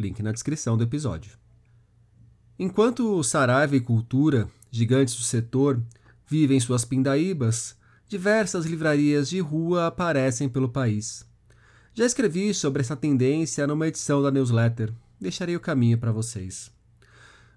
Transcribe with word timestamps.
link 0.00 0.22
na 0.22 0.32
descrição 0.32 0.76
do 0.76 0.84
episódio. 0.84 1.32
Enquanto 2.58 3.22
Saraiva 3.22 3.76
e 3.76 3.80
Cultura, 3.80 4.48
gigantes 4.70 5.14
do 5.14 5.22
setor, 5.22 5.80
vivem 6.26 6.58
suas 6.58 6.84
pindaíbas, 6.84 7.76
diversas 8.08 8.64
livrarias 8.64 9.28
de 9.28 9.40
rua 9.40 9.86
aparecem 9.86 10.48
pelo 10.48 10.68
país. 10.68 11.26
Já 11.92 12.06
escrevi 12.06 12.52
sobre 12.54 12.80
essa 12.80 12.96
tendência 12.96 13.66
numa 13.66 13.88
edição 13.88 14.22
da 14.22 14.30
newsletter, 14.30 14.92
deixarei 15.20 15.54
o 15.54 15.60
caminho 15.60 15.98
para 15.98 16.12
vocês. 16.12 16.70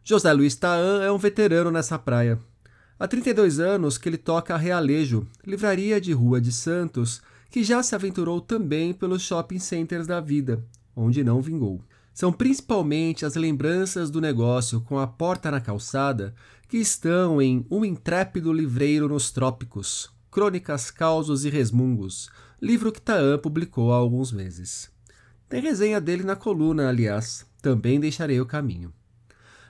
José 0.03 0.31
Luiz 0.33 0.55
Taan 0.55 1.01
é 1.01 1.11
um 1.11 1.17
veterano 1.17 1.71
nessa 1.71 1.97
praia. 1.97 2.39
Há 2.99 3.07
32 3.07 3.59
anos 3.59 3.97
que 3.97 4.09
ele 4.09 4.17
toca 4.17 4.53
a 4.53 4.57
Realejo, 4.57 5.25
livraria 5.45 6.01
de 6.01 6.11
rua 6.11 6.41
de 6.41 6.51
Santos, 6.51 7.21
que 7.49 7.63
já 7.63 7.81
se 7.81 7.95
aventurou 7.95 8.41
também 8.41 8.93
pelos 8.93 9.21
shopping 9.21 9.59
centers 9.59 10.07
da 10.07 10.19
vida, 10.19 10.63
onde 10.95 11.23
não 11.23 11.41
vingou 11.41 11.81
são 12.19 12.33
principalmente 12.33 13.25
as 13.25 13.35
lembranças 13.35 14.11
do 14.11 14.19
negócio 14.19 14.81
com 14.81 14.99
a 14.99 15.07
porta 15.07 15.49
na 15.49 15.61
calçada 15.61 16.35
que 16.67 16.75
estão 16.75 17.41
em 17.41 17.65
Um 17.71 17.85
Intrépido 17.85 18.51
Livreiro 18.51 19.07
nos 19.07 19.31
Trópicos, 19.31 20.09
Crônicas, 20.29 20.91
Causos 20.91 21.45
e 21.45 21.49
Resmungos, 21.49 22.29
livro 22.61 22.91
que 22.91 22.99
Taan 22.99 23.37
publicou 23.37 23.93
há 23.93 23.95
alguns 23.95 24.33
meses. 24.33 24.91
Tem 25.47 25.61
resenha 25.61 26.01
dele 26.01 26.23
na 26.23 26.35
coluna, 26.35 26.89
aliás, 26.89 27.45
também 27.61 28.01
deixarei 28.01 28.41
o 28.41 28.45
caminho. 28.45 28.93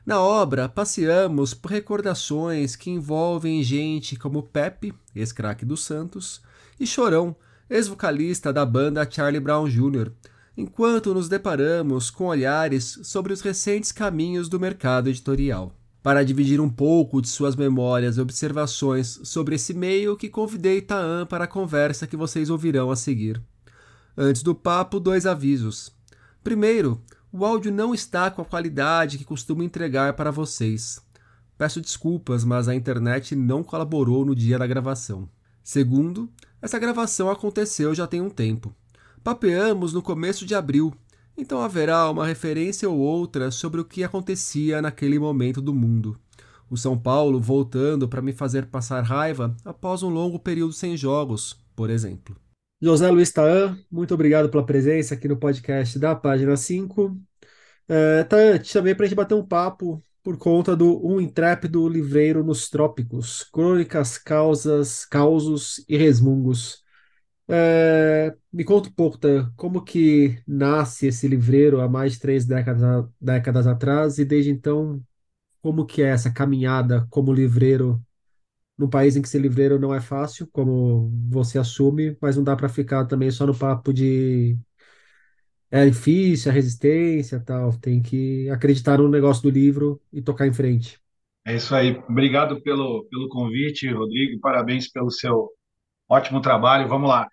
Na 0.03 0.19
obra, 0.19 0.67
passeamos 0.67 1.53
por 1.53 1.69
recordações 1.69 2.75
que 2.75 2.89
envolvem 2.89 3.61
gente 3.61 4.15
como 4.15 4.41
Pepe, 4.41 4.91
ex-craque 5.15 5.65
dos 5.65 5.83
Santos, 5.83 6.41
e 6.79 6.87
Chorão, 6.87 7.35
ex-vocalista 7.69 8.51
da 8.51 8.65
banda 8.65 9.07
Charlie 9.07 9.39
Brown 9.39 9.69
Jr., 9.69 10.11
enquanto 10.59 11.13
nos 11.13 11.29
deparamos 11.29 12.11
com 12.11 12.25
olhares 12.25 12.99
sobre 13.03 13.31
os 13.31 13.39
recentes 13.39 13.93
caminhos 13.93 14.49
do 14.49 14.59
mercado 14.59 15.07
editorial. 15.07 15.73
Para 16.03 16.21
dividir 16.21 16.59
um 16.59 16.69
pouco 16.69 17.21
de 17.21 17.29
suas 17.29 17.55
memórias 17.55 18.17
e 18.17 18.21
observações 18.21 19.21
sobre 19.23 19.55
esse 19.55 19.73
meio, 19.73 20.17
que 20.17 20.27
convidei 20.27 20.81
Taan 20.81 21.25
para 21.25 21.45
a 21.45 21.47
conversa 21.47 22.05
que 22.05 22.17
vocês 22.17 22.49
ouvirão 22.49 22.91
a 22.91 22.97
seguir. 22.97 23.41
Antes 24.17 24.43
do 24.43 24.53
papo, 24.53 24.99
dois 24.99 25.25
avisos. 25.25 25.93
Primeiro, 26.43 27.01
o 27.31 27.45
áudio 27.45 27.71
não 27.71 27.93
está 27.93 28.29
com 28.29 28.41
a 28.41 28.45
qualidade 28.45 29.17
que 29.17 29.23
costumo 29.23 29.63
entregar 29.63 30.13
para 30.13 30.29
vocês. 30.29 31.01
Peço 31.57 31.79
desculpas, 31.79 32.43
mas 32.43 32.67
a 32.67 32.75
internet 32.75 33.33
não 33.33 33.63
colaborou 33.63 34.25
no 34.25 34.35
dia 34.35 34.59
da 34.59 34.67
gravação. 34.67 35.29
Segundo, 35.63 36.29
essa 36.61 36.79
gravação 36.79 37.29
aconteceu 37.29 37.95
já 37.95 38.05
tem 38.05 38.19
um 38.19 38.29
tempo. 38.29 38.75
Papeamos 39.23 39.93
no 39.93 40.01
começo 40.01 40.45
de 40.45 40.55
abril, 40.55 40.93
então 41.37 41.61
haverá 41.61 42.09
uma 42.09 42.25
referência 42.25 42.89
ou 42.89 42.97
outra 42.97 43.51
sobre 43.51 43.81
o 43.81 43.85
que 43.85 44.03
acontecia 44.03 44.81
naquele 44.81 45.19
momento 45.19 45.61
do 45.61 45.73
mundo. 45.73 46.17
O 46.69 46.77
São 46.77 46.97
Paulo 46.97 47.39
voltando 47.39 48.07
para 48.07 48.21
me 48.21 48.31
fazer 48.31 48.67
passar 48.67 49.01
raiva 49.01 49.55
após 49.65 50.03
um 50.03 50.09
longo 50.09 50.39
período 50.39 50.71
sem 50.71 50.95
jogos, 50.95 51.59
por 51.75 51.89
exemplo. 51.89 52.35
José 52.81 53.09
Luiz 53.11 53.31
Taan, 53.31 53.77
muito 53.91 54.13
obrigado 54.13 54.49
pela 54.49 54.65
presença 54.65 55.15
aqui 55.15 55.27
no 55.27 55.35
podcast 55.35 55.99
da 55.99 56.15
página 56.15 56.55
5. 56.55 57.17
É, 57.87 58.23
Taan, 58.23 58.57
te 58.59 58.69
chamei 58.69 58.95
para 58.95 59.05
a 59.05 59.07
gente 59.09 59.17
bater 59.17 59.35
um 59.35 59.45
papo 59.45 60.01
por 60.23 60.37
conta 60.37 60.75
do 60.75 61.05
Um 61.05 61.19
Intrépido 61.19 61.87
Livreiro 61.89 62.43
nos 62.43 62.69
Trópicos, 62.69 63.43
Crônicas, 63.51 64.17
Causas, 64.17 65.05
Causos 65.05 65.83
e 65.89 65.97
Resmungos. 65.97 66.83
É, 67.51 68.35
me 68.53 68.63
conta 68.63 68.89
um 68.89 68.91
pouco, 68.93 69.17
tá? 69.17 69.51
como 69.57 69.83
que 69.83 70.41
nasce 70.47 71.07
esse 71.07 71.27
livreiro 71.27 71.81
há 71.81 71.89
mais 71.89 72.13
de 72.13 72.19
três 72.19 72.45
décadas, 72.45 73.09
décadas 73.19 73.65
atrás 73.65 74.19
e 74.19 74.25
desde 74.25 74.51
então, 74.51 75.03
como 75.61 75.85
que 75.85 76.01
é 76.03 76.09
essa 76.09 76.31
caminhada 76.31 77.07
como 77.11 77.33
livreiro 77.33 78.01
num 78.77 78.89
país 78.89 79.15
em 79.17 79.21
que 79.23 79.29
ser 79.29 79.39
livreiro 79.41 79.79
não 79.79 79.93
é 79.95 80.01
fácil, 80.01 80.47
como 80.51 81.11
você 81.29 81.59
assume, 81.59 82.17
mas 82.21 82.37
não 82.37 82.43
dá 82.43 82.55
para 82.55 82.69
ficar 82.69 83.05
também 83.05 83.31
só 83.31 83.45
no 83.47 83.57
papo 83.57 83.93
de 83.93 84.57
é 85.71 85.85
difícil, 85.89 86.51
a 86.51 86.53
resistência, 86.53 87.39
tal. 87.39 87.73
Tem 87.79 88.01
que 88.01 88.49
acreditar 88.49 88.97
no 88.97 89.07
negócio 89.09 89.43
do 89.43 89.49
livro 89.49 90.01
e 90.11 90.21
tocar 90.21 90.47
em 90.47 90.53
frente. 90.53 90.99
É 91.45 91.55
isso 91.55 91.73
aí. 91.75 91.97
Obrigado 92.09 92.61
pelo, 92.61 93.05
pelo 93.09 93.29
convite, 93.29 93.91
Rodrigo. 93.91 94.39
Parabéns 94.39 94.89
pelo 94.91 95.09
seu 95.11 95.49
ótimo 96.09 96.41
trabalho. 96.41 96.87
Vamos 96.89 97.09
lá. 97.09 97.27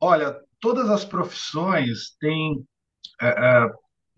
Olha, 0.00 0.34
todas 0.60 0.88
as 0.88 1.04
profissões 1.04 2.16
têm 2.18 2.64
é, 3.20 3.28
é, 3.28 3.66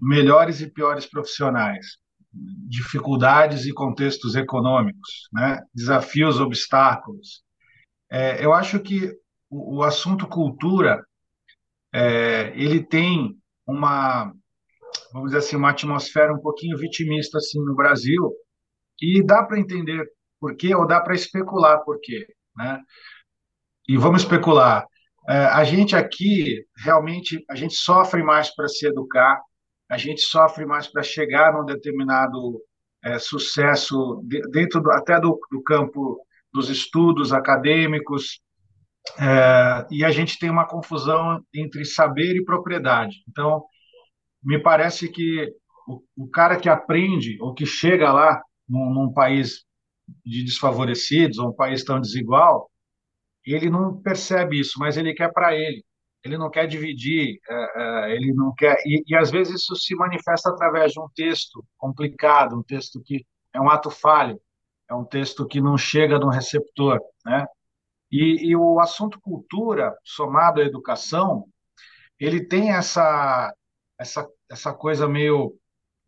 melhores 0.01 0.61
e 0.61 0.71
piores 0.71 1.07
profissionais, 1.07 1.99
dificuldades 2.33 3.67
e 3.67 3.73
contextos 3.73 4.35
econômicos, 4.37 5.29
né? 5.33 5.61
desafios, 5.75 6.41
obstáculos. 6.41 7.43
É, 8.11 8.45
eu 8.45 8.53
acho 8.53 8.79
que 8.81 9.13
o, 9.51 9.79
o 9.79 9.83
assunto 9.83 10.27
cultura 10.27 11.05
é, 11.93 12.53
ele 12.57 12.83
tem 12.83 13.37
uma, 13.67 14.33
vamos 15.13 15.29
dizer 15.31 15.39
assim, 15.39 15.57
uma 15.57 15.71
atmosfera 15.71 16.33
um 16.33 16.41
pouquinho 16.41 16.79
vitimista 16.79 17.39
assim 17.39 17.61
no 17.61 17.75
Brasil 17.75 18.33
e 19.01 19.23
dá 19.25 19.43
para 19.45 19.59
entender 19.59 20.07
por 20.41 20.57
quê 20.57 20.75
ou 20.75 20.87
dá 20.87 21.01
para 21.01 21.15
especular 21.15 21.85
por 21.85 22.01
quê, 22.01 22.27
né? 22.57 22.81
E 23.89 23.97
vamos 23.97 24.23
especular. 24.23 24.87
É, 25.29 25.37
a 25.37 25.63
gente 25.65 25.95
aqui 25.95 26.65
realmente 26.77 27.45
a 27.49 27.55
gente 27.55 27.75
sofre 27.75 28.23
mais 28.23 28.55
para 28.55 28.67
se 28.67 28.87
educar, 28.87 29.41
a 29.89 29.97
gente 29.97 30.21
sofre 30.21 30.67
mais 30.67 30.89
para 30.89 31.03
chegar 31.03 31.53
num 31.53 31.65
determinado 31.65 32.61
é, 33.05 33.19
sucesso 33.19 34.23
dentro 34.51 34.81
do, 34.81 34.91
até 34.91 35.21
do, 35.21 35.39
do, 35.51 35.63
campo 35.63 36.19
dos 36.53 36.69
estudos 36.69 37.33
acadêmicos 37.33 38.41
é, 39.19 39.87
e 39.91 40.05
a 40.05 40.11
gente 40.11 40.39
tem 40.39 40.51
uma 40.51 40.67
confusão 40.67 41.41
entre 41.55 41.85
saber 41.85 42.37
e 42.37 42.45
propriedade. 42.45 43.17
Então, 43.29 43.65
me 44.43 44.61
parece 44.61 45.09
que 45.09 45.53
o, 45.87 46.03
o 46.17 46.29
cara 46.31 46.57
que 46.59 46.69
aprende 46.69 47.37
ou 47.41 47.55
que 47.55 47.67
chega 47.67 48.13
lá 48.13 48.41
num, 48.69 48.93
num 48.93 49.13
país 49.13 49.65
de 50.25 50.45
desfavorecidos 50.45 51.39
ou 51.39 51.51
um 51.51 51.55
país 51.55 51.85
tão 51.85 52.01
desigual 52.01 52.69
ele 53.47 53.71
não 53.71 54.01
percebe 54.01 54.61
isso, 54.61 54.79
mas 54.79 54.97
ele 54.97 55.15
quer 55.15 55.33
para 55.33 55.55
ele. 55.55 55.85
Ele 56.25 56.39
não 56.39 56.51
quer 56.51 56.67
dividir, 56.67 57.41
é, 57.49 58.11
é, 58.11 58.15
ele 58.15 58.33
não 58.33 58.55
quer. 58.55 58.77
E, 58.87 59.03
e 59.09 59.17
às 59.17 59.31
vezes 59.31 59.63
isso 59.63 59.75
se 59.77 59.95
manifesta 59.97 60.51
através 60.51 60.93
de 60.93 61.01
um 61.01 61.09
texto 61.15 61.65
complicado, 61.77 62.57
um 62.59 62.63
texto 62.63 63.03
que 63.05 63.27
é 63.53 63.61
um 63.61 63.69
ato 63.71 63.91
falho, 63.91 64.41
é 64.89 64.95
um 64.95 65.05
texto 65.05 65.47
que 65.47 65.61
não 65.61 65.77
chega 65.77 66.19
no 66.19 66.29
receptor, 66.29 67.01
né? 67.25 67.47
E, 68.11 68.51
e 68.51 68.57
o 68.57 68.79
assunto 68.81 69.21
cultura, 69.21 69.97
somado 70.05 70.61
à 70.61 70.65
educação, 70.65 71.47
ele 72.21 72.45
tem 72.47 72.73
essa 72.73 73.53
essa 73.99 74.29
essa 74.51 74.73
coisa 74.75 75.09
meio 75.09 75.55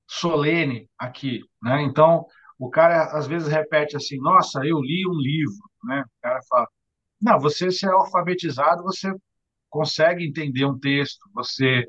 solene 0.09 0.89
aqui, 0.99 1.41
né? 1.63 1.83
Então, 1.83 2.27
o 2.59 2.71
cara 2.71 3.17
às 3.17 3.27
vezes 3.27 3.49
repete 3.49 3.97
assim: 3.97 4.19
"Nossa, 4.19 4.61
eu 4.65 4.81
li 4.81 5.07
um 5.09 5.19
livro", 5.21 5.71
né? 5.85 6.03
O 6.03 6.23
cara 6.23 6.41
fala: 6.49 6.69
não, 7.21 7.41
você 7.41 7.71
se 7.71 7.87
é 7.87 7.91
alfabetizado, 7.91 8.83
você 8.83 9.13
consegue 9.71 10.27
entender 10.27 10.65
um 10.67 10.79
texto, 10.79 11.29
você 11.35 11.87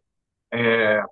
é, 0.54 1.04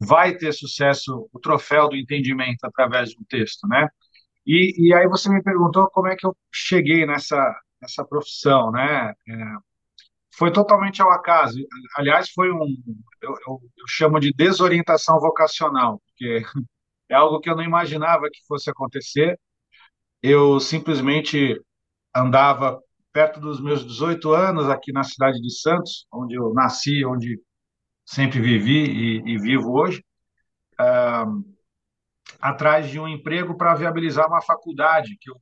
vai 0.00 0.36
ter 0.36 0.52
sucesso, 0.52 1.28
o 1.32 1.40
troféu 1.40 1.88
do 1.88 1.96
entendimento 1.96 2.64
através 2.64 3.10
de 3.10 3.18
um 3.18 3.24
texto, 3.24 3.66
né? 3.68 3.88
E, 4.46 4.88
e 4.88 4.94
aí 4.94 5.06
você 5.08 5.28
me 5.30 5.42
perguntou 5.42 5.88
como 5.90 6.08
é 6.08 6.16
que 6.16 6.26
eu 6.26 6.36
cheguei 6.52 7.06
nessa, 7.06 7.38
nessa 7.80 8.04
profissão, 8.04 8.72
né? 8.72 9.10
É, 9.28 9.34
foi 10.36 10.52
totalmente 10.52 11.02
ao 11.02 11.10
acaso. 11.12 11.58
Aliás, 11.96 12.30
foi 12.30 12.50
um, 12.52 12.76
eu, 13.22 13.30
eu, 13.46 13.60
eu 13.78 13.84
chamo 13.88 14.18
de 14.20 14.32
desorientação 14.32 15.18
vocacional, 15.20 16.00
porque 16.06 16.42
é 17.08 17.14
algo 17.14 17.40
que 17.40 17.50
eu 17.50 17.56
não 17.56 17.64
imaginava 17.64 18.28
que 18.32 18.40
fosse 18.46 18.70
acontecer. 18.70 19.38
Eu 20.22 20.60
simplesmente 20.60 21.60
andava 22.14 22.80
perto 23.12 23.40
dos 23.40 23.60
meus 23.60 23.84
18 23.86 24.32
anos, 24.32 24.68
aqui 24.68 24.92
na 24.92 25.02
cidade 25.02 25.40
de 25.40 25.52
Santos, 25.60 26.06
onde 26.12 26.34
eu 26.34 26.52
nasci, 26.54 27.04
onde 27.04 27.40
sempre 28.04 28.40
vivi 28.40 28.84
e, 28.84 29.34
e 29.34 29.38
vivo 29.38 29.72
hoje. 29.72 30.04
atrás 32.40 32.88
de 32.90 32.98
um 32.98 33.08
emprego 33.08 33.56
para 33.56 33.74
viabilizar 33.74 34.26
uma 34.26 34.42
faculdade, 34.42 35.16
que 35.20 35.30
eu, 35.30 35.36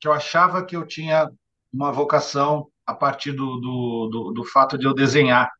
que 0.00 0.08
eu 0.08 0.12
achava 0.12 0.64
que 0.64 0.76
eu 0.76 0.86
tinha 0.86 1.28
uma 1.72 1.92
vocação 1.92 2.68
a 2.86 2.94
partir 2.94 3.32
do, 3.32 3.56
do, 3.60 4.08
do, 4.10 4.32
do 4.32 4.44
fato 4.44 4.76
de 4.78 4.86
eu 4.86 4.94
desenhar. 4.94 5.50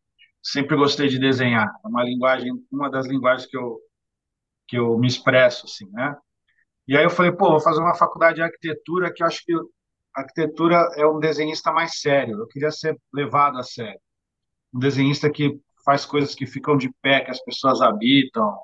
Sempre 0.42 0.76
gostei 0.76 1.08
de 1.08 1.18
desenhar. 1.18 1.68
É 1.84 1.88
uma 1.88 2.02
linguagem, 2.02 2.50
uma 2.72 2.90
das 2.90 3.06
linguagens 3.06 3.48
que 3.48 3.56
eu, 3.56 3.78
que 4.66 4.78
eu 4.78 4.98
me 4.98 5.06
expresso, 5.06 5.66
assim, 5.66 5.88
né? 5.92 6.16
E 6.88 6.96
aí 6.96 7.04
eu 7.04 7.10
falei, 7.10 7.30
pô, 7.32 7.50
vou 7.50 7.60
fazer 7.60 7.80
uma 7.80 7.94
faculdade 7.94 8.36
de 8.36 8.42
arquitetura 8.42 9.12
que 9.12 9.22
eu 9.22 9.26
acho 9.26 9.44
que 9.44 9.52
arquitetura 10.20 10.76
é 10.96 11.06
um 11.06 11.18
desenhista 11.18 11.72
mais 11.72 12.00
sério. 12.00 12.38
Eu 12.38 12.46
queria 12.46 12.70
ser 12.70 12.96
levado 13.12 13.58
a 13.58 13.62
sério. 13.62 14.00
Um 14.72 14.78
desenhista 14.78 15.30
que 15.30 15.58
faz 15.84 16.04
coisas 16.04 16.34
que 16.34 16.46
ficam 16.46 16.76
de 16.76 16.90
pé, 17.02 17.20
que 17.20 17.30
as 17.30 17.42
pessoas 17.42 17.80
habitam. 17.80 18.56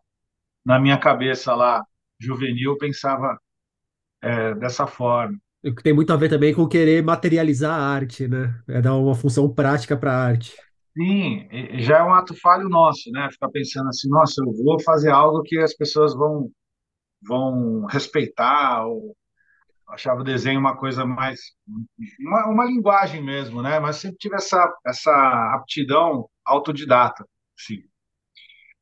Na 0.64 0.78
minha 0.78 0.98
cabeça 0.98 1.54
lá, 1.54 1.84
juvenil, 2.18 2.72
eu 2.72 2.78
pensava 2.78 3.38
é, 4.22 4.54
dessa 4.54 4.86
forma. 4.86 5.38
O 5.64 5.74
que 5.74 5.82
tem 5.82 5.92
muito 5.92 6.12
a 6.12 6.16
ver 6.16 6.28
também 6.28 6.54
com 6.54 6.68
querer 6.68 7.02
materializar 7.02 7.72
a 7.72 7.82
arte, 7.82 8.28
né? 8.28 8.54
É 8.68 8.80
dar 8.80 8.94
uma 8.94 9.14
função 9.14 9.52
prática 9.52 9.96
para 9.96 10.12
a 10.12 10.24
arte. 10.24 10.54
Sim, 10.96 11.48
já 11.80 11.98
é 11.98 12.02
um 12.02 12.14
ato 12.14 12.34
falho 12.40 12.68
nosso, 12.68 13.10
né? 13.10 13.28
Ficar 13.30 13.50
pensando 13.50 13.88
assim, 13.88 14.08
nossa, 14.08 14.42
eu 14.42 14.64
vou 14.64 14.80
fazer 14.80 15.10
algo 15.10 15.42
que 15.42 15.58
as 15.58 15.74
pessoas 15.74 16.14
vão 16.14 16.50
vão 17.26 17.84
respeitar. 17.86 18.86
Ou... 18.86 19.16
Achava 19.88 20.20
o 20.20 20.24
desenho 20.24 20.58
uma 20.60 20.76
coisa 20.76 21.04
mais 21.06 21.40
uma, 22.20 22.46
uma 22.48 22.64
linguagem 22.64 23.22
mesmo, 23.22 23.62
né? 23.62 23.78
Mas 23.78 23.96
sempre 23.96 24.18
tive 24.18 24.36
essa 24.36 24.72
essa 24.84 25.12
aptidão 25.54 26.28
autodidata, 26.44 27.24
sim. 27.56 27.82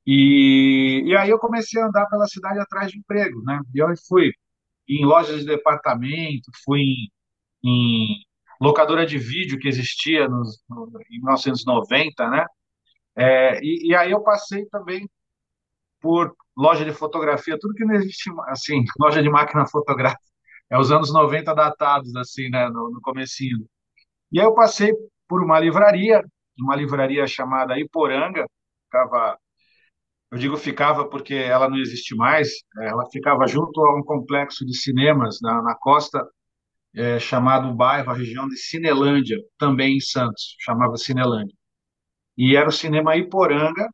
E, 0.07 1.03
e 1.07 1.17
aí 1.17 1.31
eu 1.31 1.39
comecei 1.39 1.81
a 1.81 1.87
andar 1.87 2.07
pela 2.07 2.27
cidade 2.27 2.59
atrás 2.61 2.91
de 2.91 2.99
emprego, 2.99 3.43
né? 3.43 3.61
E 3.75 3.79
eu 3.79 3.89
fui 4.09 4.33
em 4.89 5.05
lojas 5.05 5.41
de 5.41 5.47
departamento, 5.47 6.51
fui 6.65 6.81
em, 6.81 7.09
em 7.65 8.25
locadora 8.61 9.07
de 9.07 9.19
vídeo 9.19 9.59
que 9.59 9.69
existia 9.69 10.29
nos, 10.29 10.63
no, 10.69 10.91
em 11.11 11.19
1990, 11.19 12.31
né? 12.31 12.47
É, 13.17 13.61
e, 13.63 13.91
e, 13.91 13.95
aí 13.95 14.11
eu 14.11 14.23
passei 14.23 14.67
também 14.67 15.09
por 16.01 16.35
loja 16.57 16.85
de 16.85 16.93
fotografia, 16.93 17.59
tudo 17.59 17.75
que 17.75 17.85
não 17.85 17.95
existe, 17.95 18.31
assim, 18.49 18.85
loja 19.01 19.23
de 19.23 19.31
máquina 19.31 19.67
fotográfica. 19.67 20.34
É 20.71 20.79
os 20.79 20.91
anos 20.93 21.13
90 21.13 21.55
datados, 21.55 22.15
assim, 22.17 22.49
né, 22.51 22.69
no, 22.69 22.91
no 22.91 23.01
comecinho. 23.01 23.67
E 24.33 24.41
aí 24.41 24.47
eu 24.47 24.55
passei 24.55 24.93
por 25.29 25.43
uma 25.43 25.61
livraria, 25.61 26.23
uma 26.59 26.77
livraria 26.77 27.27
chamada 27.27 27.79
Iporanga, 27.79 28.47
ficava 28.87 29.39
eu 30.31 30.39
digo 30.39 30.57
ficava 30.57 31.09
porque 31.09 31.35
ela 31.35 31.69
não 31.69 31.79
existe 31.79 32.15
mais. 32.17 32.49
Ela 32.79 33.09
ficava 33.11 33.47
junto 33.47 33.81
a 33.81 33.97
um 33.97 34.03
complexo 34.03 34.65
de 34.67 34.77
cinemas 34.77 35.39
na, 35.41 35.63
na 35.63 35.77
costa, 35.77 36.27
é, 36.95 37.19
chamado 37.21 37.69
o 37.69 37.75
bairro, 37.75 38.11
a 38.11 38.15
região 38.15 38.49
de 38.49 38.57
Cinelândia, 38.57 39.39
também 39.59 39.97
em 39.97 40.01
Santos, 40.01 40.57
chamava 40.61 40.97
Cinelândia. 40.97 41.55
E 42.37 42.57
era 42.57 42.69
o 42.69 42.73
cinema 42.73 43.17
Iporanga, 43.17 43.89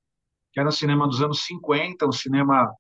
que 0.52 0.60
era 0.60 0.68
um 0.68 0.72
cinema 0.72 1.06
dos 1.08 1.22
anos 1.22 1.44
50, 1.46 2.06
um 2.06 2.12
cinema 2.12 2.72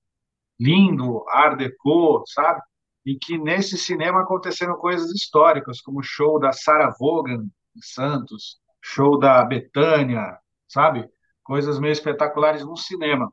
lindo, 0.60 1.24
art 1.30 1.58
déco, 1.58 2.24
sabe? 2.28 2.60
E 3.04 3.16
que 3.16 3.38
nesse 3.38 3.78
cinema 3.78 4.22
aconteceram 4.22 4.76
coisas 4.76 5.10
históricas, 5.10 5.80
como 5.80 6.00
o 6.00 6.02
show 6.02 6.38
da 6.38 6.52
Sarah 6.52 6.94
Vaughan 6.98 7.44
em 7.76 7.82
Santos, 7.82 8.58
show 8.82 9.18
da 9.18 9.44
Betânia, 9.44 10.38
sabe? 10.68 11.08
Coisas 11.42 11.78
meio 11.78 11.92
espetaculares 11.92 12.64
no 12.64 12.76
cinema. 12.76 13.32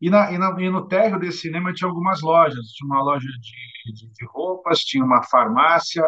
E, 0.00 0.10
na, 0.10 0.32
e, 0.32 0.38
na, 0.38 0.54
e, 0.60 0.70
no 0.70 0.86
térreo 0.86 1.18
desse 1.18 1.38
cinema 1.38 1.72
tinha 1.72 1.88
algumas 1.88 2.20
lojas. 2.20 2.66
Tinha 2.72 2.86
uma 2.86 3.02
loja 3.02 3.26
de, 3.26 3.92
de, 3.92 4.12
de, 4.12 4.26
roupas, 4.26 4.80
tinha 4.80 5.04
uma 5.04 5.22
farmácia 5.22 6.04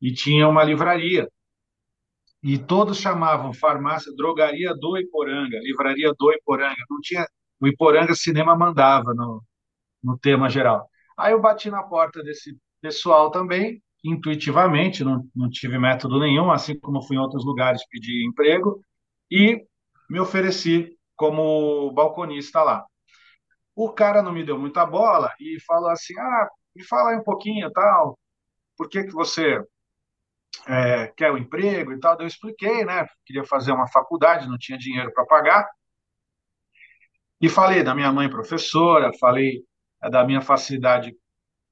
e 0.00 0.12
tinha 0.12 0.48
uma 0.48 0.64
livraria. 0.64 1.28
E 2.42 2.58
todos 2.58 2.98
chamavam 2.98 3.52
farmácia, 3.52 4.12
drogaria 4.16 4.74
do 4.74 4.96
Iporanga, 4.98 5.58
livraria 5.62 6.12
do 6.18 6.32
Iporanga. 6.32 6.82
Não 6.88 6.98
tinha, 7.00 7.26
o 7.60 7.68
Iporanga 7.68 8.14
Cinema 8.14 8.56
mandava 8.56 9.12
no, 9.14 9.42
no 10.02 10.18
tema 10.18 10.48
geral. 10.48 10.88
Aí 11.20 11.32
eu 11.32 11.40
bati 11.40 11.70
na 11.70 11.82
porta 11.82 12.22
desse 12.22 12.56
pessoal 12.80 13.30
também, 13.30 13.82
intuitivamente, 14.04 15.04
não, 15.04 15.22
não 15.34 15.50
tive 15.50 15.78
método 15.78 16.18
nenhum, 16.18 16.50
assim 16.50 16.78
como 16.78 17.02
fui 17.02 17.16
em 17.16 17.20
outros 17.20 17.44
lugares 17.44 17.86
pedir 17.88 18.26
emprego, 18.26 18.82
e 19.30 19.64
me 20.08 20.18
ofereci 20.18 20.96
como 21.16 21.92
balconista 21.92 22.62
lá. 22.62 22.84
O 23.76 23.92
cara 23.92 24.22
não 24.22 24.32
me 24.32 24.44
deu 24.44 24.58
muita 24.58 24.84
bola 24.86 25.32
e 25.40 25.58
falou 25.66 25.90
assim: 25.90 26.18
ah, 26.18 26.48
me 26.74 26.84
fala 26.84 27.10
aí 27.10 27.16
um 27.16 27.24
pouquinho 27.24 27.70
tal, 27.72 28.18
por 28.76 28.88
que, 28.88 29.04
que 29.04 29.12
você 29.12 29.62
é, 30.66 31.08
quer 31.16 31.30
o 31.30 31.38
emprego 31.38 31.92
e 31.92 32.00
tal. 32.00 32.16
Eu 32.20 32.26
expliquei, 32.26 32.84
né? 32.84 33.06
Queria 33.24 33.44
fazer 33.44 33.72
uma 33.72 33.88
faculdade, 33.88 34.48
não 34.48 34.58
tinha 34.58 34.78
dinheiro 34.78 35.12
para 35.12 35.26
pagar. 35.26 35.68
E 37.40 37.48
falei 37.48 37.82
da 37.82 37.94
minha 37.94 38.12
mãe 38.12 38.28
professora, 38.28 39.10
falei 39.18 39.64
da 40.08 40.24
minha 40.24 40.40
facilidade 40.40 41.14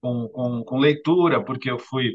com, 0.01 0.29
com, 0.29 0.65
com 0.65 0.79
leitura, 0.79 1.43
porque 1.45 1.71
eu 1.71 1.79
fui. 1.79 2.15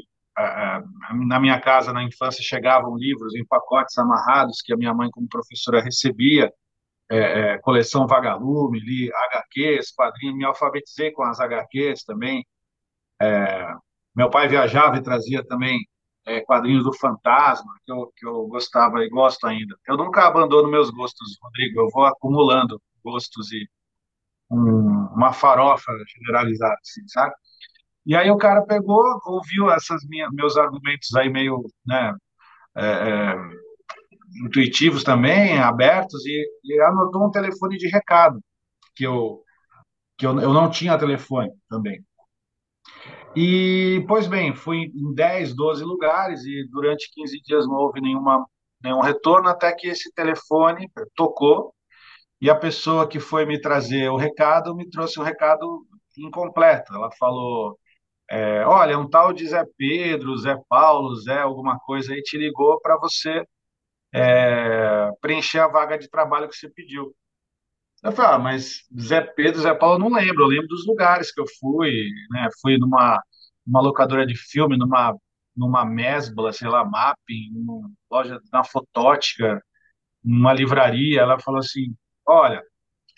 Na 1.28 1.38
minha 1.38 1.60
casa, 1.60 1.92
na 1.92 2.02
infância, 2.02 2.42
chegavam 2.42 2.96
livros 2.96 3.36
em 3.36 3.46
pacotes 3.46 3.96
amarrados 3.96 4.60
que 4.60 4.72
a 4.72 4.76
minha 4.76 4.92
mãe, 4.92 5.08
como 5.10 5.28
professora, 5.28 5.80
recebia 5.80 6.52
é, 7.10 7.18
é, 7.18 7.58
coleção 7.58 8.06
Vagalume, 8.06 8.80
li 8.80 9.12
HQs, 9.12 9.92
quadrinhos, 9.92 10.36
me 10.36 10.44
alfabetizei 10.44 11.12
com 11.12 11.22
as 11.22 11.38
HQs 11.38 12.04
também. 12.04 12.44
É, 13.20 13.68
meu 14.14 14.30
pai 14.30 14.48
viajava 14.48 14.96
e 14.96 15.02
trazia 15.02 15.44
também 15.46 15.78
é, 16.26 16.40
quadrinhos 16.40 16.84
do 16.84 16.92
Fantasma, 16.92 17.72
que 17.84 17.92
eu, 17.92 18.12
que 18.16 18.26
eu 18.26 18.46
gostava 18.46 19.04
e 19.04 19.08
gosto 19.08 19.46
ainda. 19.46 19.76
Eu 19.86 19.96
nunca 19.96 20.26
abandono 20.26 20.68
meus 20.70 20.90
gostos, 20.90 21.36
Rodrigo, 21.42 21.80
eu 21.80 21.88
vou 21.90 22.04
acumulando 22.04 22.80
gostos 23.04 23.52
e 23.52 23.68
um, 24.50 24.93
uma 25.14 25.32
farofa 25.32 25.92
generalizada, 26.16 26.76
assim, 26.80 27.06
sabe? 27.08 27.34
E 28.06 28.14
aí 28.14 28.30
o 28.30 28.36
cara 28.36 28.62
pegou, 28.62 29.02
ouviu 29.26 29.70
essas 29.70 30.02
meus 30.32 30.56
argumentos 30.56 31.14
aí 31.16 31.30
meio, 31.30 31.62
né, 31.86 32.14
é, 32.76 32.86
é 32.86 33.36
intuitivos 34.44 35.04
também, 35.04 35.58
abertos, 35.58 36.24
e, 36.26 36.44
e 36.64 36.80
anotou 36.82 37.26
um 37.26 37.30
telefone 37.30 37.76
de 37.76 37.88
recado, 37.88 38.40
que 38.94 39.04
eu, 39.04 39.42
que 40.18 40.26
eu, 40.26 40.38
eu 40.40 40.52
não 40.52 40.70
tinha 40.70 40.98
telefone 40.98 41.50
também. 41.68 42.04
E, 43.36 44.04
pois 44.06 44.26
bem, 44.26 44.54
fui 44.54 44.92
em 44.94 45.14
10, 45.14 45.54
12 45.54 45.84
lugares 45.84 46.44
e 46.44 46.68
durante 46.70 47.10
15 47.12 47.40
dias 47.42 47.66
não 47.66 47.74
houve 47.74 48.00
nenhuma, 48.00 48.46
nenhum 48.82 49.00
retorno, 49.00 49.48
até 49.48 49.72
que 49.72 49.88
esse 49.88 50.12
telefone 50.12 50.88
tocou 51.16 51.74
e 52.40 52.50
a 52.50 52.54
pessoa 52.54 53.08
que 53.08 53.20
foi 53.20 53.46
me 53.46 53.60
trazer 53.60 54.08
o 54.10 54.16
recado 54.16 54.74
me 54.76 54.88
trouxe 54.90 55.20
um 55.20 55.22
recado 55.24 55.86
incompleto. 56.18 56.94
Ela 56.94 57.10
falou: 57.18 57.78
é, 58.30 58.64
Olha, 58.66 58.98
um 58.98 59.08
tal 59.08 59.32
de 59.32 59.46
Zé 59.46 59.64
Pedro, 59.76 60.36
Zé 60.38 60.56
Paulo, 60.68 61.14
Zé 61.16 61.40
alguma 61.40 61.78
coisa 61.80 62.12
aí 62.14 62.22
te 62.22 62.38
ligou 62.38 62.80
para 62.80 62.98
você 62.98 63.44
é, 64.14 65.10
preencher 65.20 65.60
a 65.60 65.68
vaga 65.68 65.98
de 65.98 66.08
trabalho 66.08 66.48
que 66.48 66.56
você 66.56 66.68
pediu. 66.70 67.14
Eu 68.02 68.12
falei, 68.12 68.32
ah, 68.32 68.38
mas 68.38 68.82
Zé 69.00 69.20
Pedro, 69.22 69.62
Zé 69.62 69.74
Paulo, 69.74 69.96
eu 69.96 69.98
não 70.10 70.16
lembro. 70.16 70.44
Eu 70.44 70.48
lembro 70.48 70.68
dos 70.68 70.86
lugares 70.86 71.32
que 71.32 71.40
eu 71.40 71.46
fui, 71.58 71.90
né? 72.30 72.48
Fui 72.62 72.78
numa 72.78 73.20
uma 73.66 73.80
locadora 73.80 74.26
de 74.26 74.36
filme, 74.36 74.76
numa 74.76 75.14
numa 75.56 75.84
mesbla, 75.84 76.52
sei 76.52 76.68
lá, 76.68 76.84
mapping, 76.84 77.50
numa 77.52 77.90
loja 78.10 78.40
na 78.52 78.64
fotótica, 78.64 79.62
numa 80.24 80.52
livraria. 80.52 81.20
Ela 81.22 81.38
falou 81.40 81.60
assim, 81.60 81.94
olha, 82.26 82.62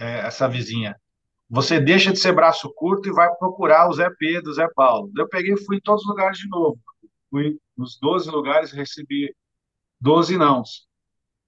é, 0.00 0.20
essa 0.20 0.48
vizinha, 0.48 0.96
você 1.48 1.80
deixa 1.80 2.12
de 2.12 2.18
ser 2.18 2.32
braço 2.32 2.72
curto 2.75 3.08
e 3.08 3.12
vai 3.12 3.32
procurar 3.36 3.88
o 3.88 3.92
Zé 3.92 4.08
Pedro, 4.18 4.50
o 4.50 4.54
Zé 4.54 4.66
Paulo. 4.75 5.10
Eu 5.16 5.28
peguei 5.28 5.54
e 5.54 5.64
fui 5.64 5.76
em 5.76 5.80
todos 5.80 6.02
os 6.02 6.08
lugares 6.08 6.38
de 6.38 6.48
novo. 6.48 6.78
Fui 7.30 7.58
nos 7.76 7.98
12 8.00 8.30
lugares 8.30 8.72
e 8.72 8.76
recebi 8.76 9.34
12 10.00 10.36
nãos. 10.36 10.86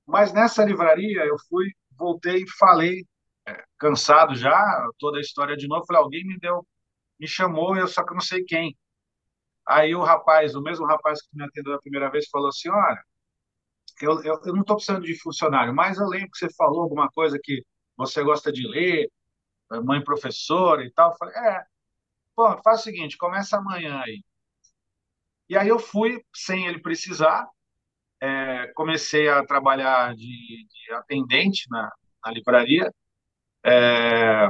Mas 0.07 0.33
nessa 0.33 0.65
livraria 0.65 1.25
eu 1.25 1.37
fui, 1.49 1.71
voltei 1.97 2.43
e 2.43 2.51
falei, 2.59 3.05
é, 3.47 3.65
cansado 3.79 4.35
já, 4.35 4.87
toda 4.99 5.19
a 5.19 5.21
história 5.21 5.57
de 5.57 5.67
novo, 5.69 5.85
falei, 5.87 6.03
alguém 6.03 6.27
me 6.27 6.39
deu, 6.39 6.67
me 7.19 7.27
chamou, 7.27 7.77
eu 7.77 7.89
só 7.89 8.05
que 8.05 8.15
não 8.15 8.21
sei 8.21 8.45
quem. 8.45 8.77
Aí 9.67 9.95
o 9.95 10.03
rapaz, 10.03 10.55
o 10.55 10.63
mesmo 10.63 10.87
rapaz 10.87 11.21
que 11.21 11.37
me 11.37 11.45
atendeu 11.45 11.75
a 11.75 11.81
primeira 11.81 12.11
vez, 12.11 12.27
falou 12.31 12.49
assim, 12.49 12.71
olha, 12.71 13.03
eu, 14.07 14.23
eu, 14.23 14.41
eu 14.45 14.53
não 14.55 14.63
estou 14.63 14.77
precisando 14.77 15.05
de 15.05 15.19
funcionário, 15.21 15.75
mas 15.75 15.99
eu 15.99 16.07
lembro 16.07 16.31
que 16.31 16.39
você 16.39 16.53
falou 16.55 16.83
alguma 16.83 17.09
coisa 17.11 17.39
que 17.43 17.65
você 17.97 18.23
gosta 18.23 18.53
de 18.53 18.67
ler, 18.67 19.11
mãe 19.85 20.03
professora 20.03 20.85
e 20.85 20.93
tal. 20.93 21.11
Eu 21.13 21.17
falei, 21.17 21.35
é, 21.37 21.65
bom, 22.37 22.61
faz 22.63 22.81
o 22.81 22.85
seguinte, 22.85 23.17
começa 23.19 23.59
amanhã 23.59 24.01
aí. 24.05 24.23
E 25.49 25.57
aí 25.57 25.69
eu 25.69 25.79
fui, 25.79 26.23
sem 26.35 26.67
ele 26.67 26.81
precisar, 26.81 27.49
é, 28.21 28.69
comecei 28.75 29.29
a 29.29 29.45
trabalhar 29.47 30.15
de, 30.15 30.67
de 30.67 30.93
atendente 30.95 31.67
na, 31.71 31.91
na 32.25 32.33
livraria. 32.33 32.93
É, 33.65 34.49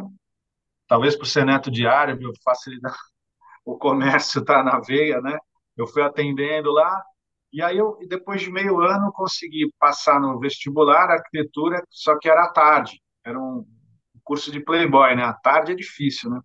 talvez 0.88 1.16
por 1.16 1.26
ser 1.26 1.44
neto 1.44 1.70
de 1.70 1.86
árabe, 1.86 2.24
facilidade, 2.44 2.96
o 3.64 3.78
comércio 3.78 4.40
está 4.40 4.62
na 4.62 4.80
veia, 4.80 5.20
né? 5.20 5.38
Eu 5.76 5.86
fui 5.86 6.02
atendendo 6.02 6.72
lá, 6.72 7.02
e 7.52 7.62
aí 7.62 7.78
eu, 7.78 7.98
depois 8.08 8.42
de 8.42 8.50
meio 8.50 8.80
ano, 8.80 9.12
consegui 9.12 9.72
passar 9.78 10.20
no 10.20 10.38
vestibular, 10.38 11.10
arquitetura, 11.10 11.82
só 11.90 12.18
que 12.18 12.28
era 12.28 12.44
à 12.44 12.52
tarde, 12.52 13.00
era 13.24 13.38
um 13.38 13.64
curso 14.22 14.52
de 14.52 14.60
playboy, 14.60 15.16
né? 15.16 15.24
À 15.24 15.32
tarde 15.32 15.72
é 15.72 15.74
difícil, 15.74 16.30
né? 16.30 16.40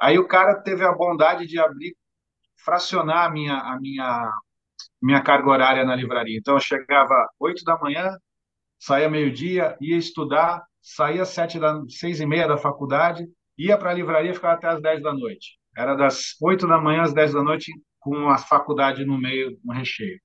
Aí 0.00 0.18
o 0.18 0.26
cara 0.26 0.62
teve 0.62 0.84
a 0.84 0.92
bondade 0.92 1.46
de 1.46 1.58
abrir, 1.58 1.94
fracionar 2.64 3.26
a 3.26 3.30
minha, 3.30 3.56
a 3.56 3.78
minha, 3.80 4.32
minha 5.02 5.22
carga 5.22 5.50
horária 5.50 5.84
na 5.84 5.96
livraria. 5.96 6.38
Então 6.38 6.54
eu 6.54 6.60
chegava 6.60 7.14
oito 7.40 7.64
da 7.64 7.78
manhã, 7.78 8.16
saía 8.78 9.10
meio-dia, 9.10 9.76
ia 9.80 9.96
estudar, 9.96 10.62
saía 10.80 11.24
sete 11.24 11.58
da, 11.58 11.82
seis 11.88 12.20
e 12.20 12.26
meia 12.26 12.48
da 12.48 12.56
faculdade, 12.56 13.26
ia 13.58 13.76
para 13.76 13.90
a 13.90 13.94
livraria, 13.94 14.34
ficava 14.34 14.54
até 14.54 14.68
às 14.68 14.80
dez 14.80 15.02
da 15.02 15.12
noite. 15.12 15.58
Era 15.76 15.94
das 15.94 16.36
oito 16.40 16.66
da 16.66 16.80
manhã 16.80 17.02
às 17.02 17.12
dez 17.12 17.32
da 17.32 17.42
noite, 17.42 17.72
com 17.98 18.28
a 18.28 18.38
faculdade 18.38 19.04
no 19.04 19.18
meio, 19.18 19.58
no 19.64 19.74
recheio. 19.74 20.18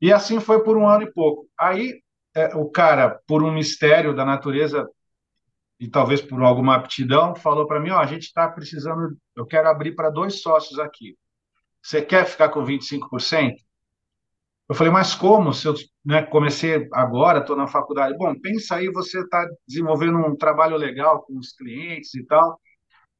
E 0.00 0.12
assim 0.12 0.40
foi 0.40 0.62
por 0.62 0.76
um 0.76 0.88
ano 0.88 1.04
e 1.04 1.12
pouco. 1.12 1.48
Aí 1.58 2.00
é, 2.34 2.54
o 2.56 2.68
cara, 2.68 3.20
por 3.26 3.42
um 3.42 3.52
mistério 3.52 4.14
da 4.14 4.24
natureza 4.24 4.88
e 5.78 5.88
talvez 5.88 6.20
por 6.20 6.42
alguma 6.42 6.76
aptidão, 6.76 7.34
falou 7.34 7.66
para 7.66 7.80
mim: 7.80 7.90
ó, 7.90 7.98
a 7.98 8.06
gente 8.06 8.24
está 8.24 8.48
precisando, 8.48 9.16
eu 9.36 9.46
quero 9.46 9.68
abrir 9.68 9.94
para 9.94 10.10
dois 10.10 10.42
sócios 10.42 10.78
aqui. 10.78 11.16
Você 11.82 12.02
quer 12.02 12.26
ficar 12.26 12.48
com 12.48 12.64
25%? 12.64 13.54
Eu 14.68 14.74
falei, 14.74 14.90
mas 14.90 15.14
como? 15.14 15.52
Se 15.52 15.66
eu 15.66 15.74
né, 16.04 16.22
comecei 16.22 16.88
agora, 16.92 17.40
estou 17.40 17.54
na 17.54 17.66
faculdade. 17.66 18.16
Bom, 18.16 18.34
pensa 18.40 18.76
aí, 18.76 18.90
você 18.90 19.20
está 19.20 19.46
desenvolvendo 19.68 20.16
um 20.18 20.36
trabalho 20.36 20.76
legal 20.76 21.22
com 21.22 21.38
os 21.38 21.52
clientes 21.52 22.14
e 22.14 22.24
tal. 22.24 22.58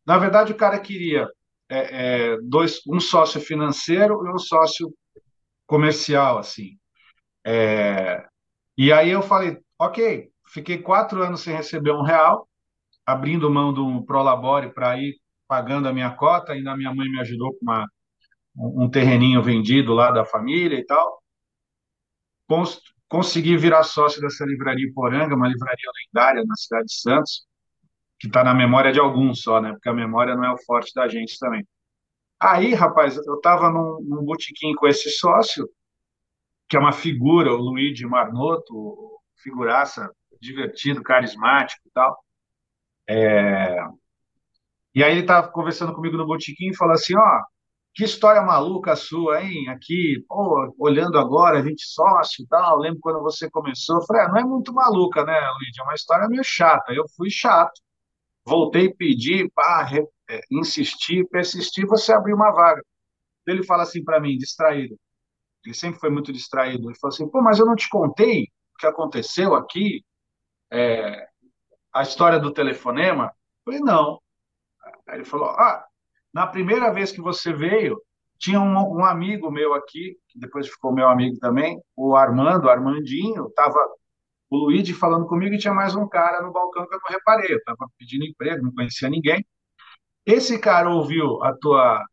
Na 0.07 0.17
verdade, 0.17 0.53
o 0.53 0.57
cara 0.57 0.79
queria 0.81 1.29
é, 1.69 2.33
é, 2.33 2.39
dois, 2.43 2.81
um 2.89 2.99
sócio 2.99 3.41
financeiro 3.41 4.27
e 4.27 4.31
um 4.31 4.39
sócio 4.39 4.93
comercial, 5.67 6.39
assim. 6.39 6.79
É, 7.47 8.27
e 8.77 8.93
aí 8.93 9.11
eu 9.11 9.23
falei, 9.23 9.59
ok, 9.79 10.31
fiquei 10.53 10.79
quatro 10.79 11.23
anos 11.23 11.43
sem 11.43 11.55
receber 11.57 11.93
um 11.93 12.03
real, 12.03 12.49
abrindo 13.07 13.51
mão 13.51 13.73
do 13.73 14.05
Prolabore 14.05 14.73
para 14.73 14.99
ir 14.99 15.17
pagando 15.47 15.89
a 15.89 15.93
minha 15.93 16.11
cota, 16.11 16.53
ainda 16.53 16.77
minha 16.77 16.95
mãe 16.95 17.09
me 17.09 17.21
ajudou 17.21 17.53
com 17.55 17.61
uma, 17.63 17.87
um 18.57 18.89
terreninho 18.91 19.43
vendido 19.43 19.95
lá 19.95 20.11
da 20.11 20.25
família 20.25 20.79
e 20.79 20.85
tal. 20.85 21.23
Cons 22.49 22.81
consegui 23.09 23.57
virar 23.57 23.85
sócio 23.85 24.21
dessa 24.21 24.45
livraria 24.45 24.91
Poranga, 24.95 25.35
uma 25.37 25.49
livraria 25.49 25.91
lendária 26.07 26.45
na 26.45 26.57
cidade 26.57 26.87
de 26.87 26.95
Santos, 27.01 27.47
que 28.19 28.27
está 28.27 28.43
na 28.43 28.55
memória 28.55 28.93
de 28.93 28.99
alguns 28.99 29.43
só, 29.43 29.61
né? 29.61 29.73
Porque 29.73 29.89
a 29.89 29.95
memória 29.95 30.35
não 30.35 30.45
é 30.45 30.53
o 30.53 30.59
forte 30.67 30.93
da 30.95 31.07
gente 31.09 31.39
também. 31.39 31.65
Aí, 32.47 32.75
rapaz, 32.75 33.17
eu 33.17 33.37
estava 33.37 33.71
num, 33.71 34.01
num 34.03 34.23
botequim 34.23 34.75
com 34.75 34.87
esse 34.87 35.09
sócio, 35.11 35.67
que 36.69 36.77
é 36.77 36.81
uma 36.81 36.93
figura, 36.93 37.51
o 37.53 37.57
Luigi 37.57 38.05
Marnoto, 38.05 39.19
figuraça, 39.43 40.11
divertido, 40.41 41.03
carismático 41.03 41.81
e 41.87 41.91
tal. 41.91 42.19
É... 43.09 43.79
E 44.95 45.03
aí 45.03 45.13
ele 45.13 45.23
estava 45.23 45.49
conversando 45.49 45.95
comigo 45.95 46.19
no 46.19 46.27
botequim 46.27 46.69
e 46.69 46.77
falou 46.77 46.93
assim, 46.95 47.17
ó, 47.17 47.41
que 47.95 48.05
história 48.05 48.43
maluca 48.43 48.95
sua, 48.95 49.43
hein? 49.43 49.69
Aqui, 49.71 50.23
pô, 50.29 50.75
olhando 50.79 51.19
agora, 51.19 51.61
a 51.61 51.63
gente 51.63 51.87
sócio 51.87 52.45
e 52.45 52.47
tal, 52.49 52.79
lembro 52.79 53.01
quando 53.01 53.23
você 53.23 53.49
começou. 53.51 53.97
Eu 53.97 54.03
falei, 54.07 54.23
ah, 54.23 54.29
não 54.29 54.37
é 54.39 54.45
muito 54.45 54.73
maluca, 54.75 55.25
né, 55.25 55.33
Luigi? 55.33 55.81
É 55.81 55.83
uma 55.83 55.95
história 55.95 56.29
meio 56.29 56.45
chata. 56.45 56.93
Eu 56.93 57.05
fui 57.17 57.31
chato. 57.31 57.81
Voltei 58.47 58.89
a 58.89 58.95
pedir, 58.97 59.51
pá, 59.55 59.89
é, 60.31 60.41
insistir, 60.51 61.27
persistir, 61.29 61.87
você 61.87 62.13
abriu 62.13 62.37
uma 62.37 62.53
vaga. 62.53 62.83
Ele 63.47 63.65
fala 63.65 63.83
assim 63.83 64.03
para 64.03 64.21
mim, 64.21 64.37
distraído. 64.37 64.97
Ele 65.65 65.75
sempre 65.75 66.01
foi 66.01 66.11
muito 66.11 66.33
distraído. 66.33 66.89
Ele 66.89 66.99
falou 66.99 67.15
assim: 67.15 67.29
pô, 67.29 67.43
mas 67.43 67.59
eu 67.59 67.67
não 67.67 67.77
te 67.77 67.89
contei 67.89 68.45
o 68.75 68.79
que 68.79 68.87
aconteceu 68.87 69.55
aqui, 69.55 70.05
é, 70.73 71.27
a 71.93 72.03
história 72.03 72.39
do 72.39 72.53
telefonema? 72.53 73.27
Eu 73.67 73.73
falei: 73.73 73.81
não. 73.81 74.21
Aí 75.09 75.17
ele 75.17 75.25
falou: 75.25 75.51
ah, 75.51 75.85
na 76.33 76.47
primeira 76.47 76.93
vez 76.93 77.13
que 77.13 77.21
você 77.21 77.53
veio, 77.53 78.01
tinha 78.39 78.61
um, 78.61 78.99
um 78.99 79.05
amigo 79.05 79.51
meu 79.51 79.75
aqui, 79.75 80.17
que 80.29 80.39
depois 80.39 80.69
ficou 80.69 80.93
meu 80.93 81.09
amigo 81.09 81.39
também, 81.39 81.81
o 81.97 82.17
Armando, 82.17 82.67
o 82.67 82.71
Armandinho, 82.71 83.47
estava 83.49 83.79
o 84.51 84.57
Luigi 84.57 84.93
falando 84.93 85.27
comigo 85.27 85.55
e 85.55 85.59
tinha 85.59 85.75
mais 85.75 85.95
um 85.95 86.09
cara 86.09 86.43
no 86.43 86.53
balcão 86.53 86.87
que 86.87 86.95
eu 86.95 87.01
não 87.01 87.11
reparei. 87.11 87.55
Eu 87.55 87.61
pedindo 87.99 88.25
emprego, 88.25 88.65
não 88.65 88.73
conhecia 88.73 89.09
ninguém. 89.09 89.45
Esse 90.27 90.59
cara 90.59 90.91
ouviu 90.91 91.43
a 91.43 91.53
tua 91.57 92.05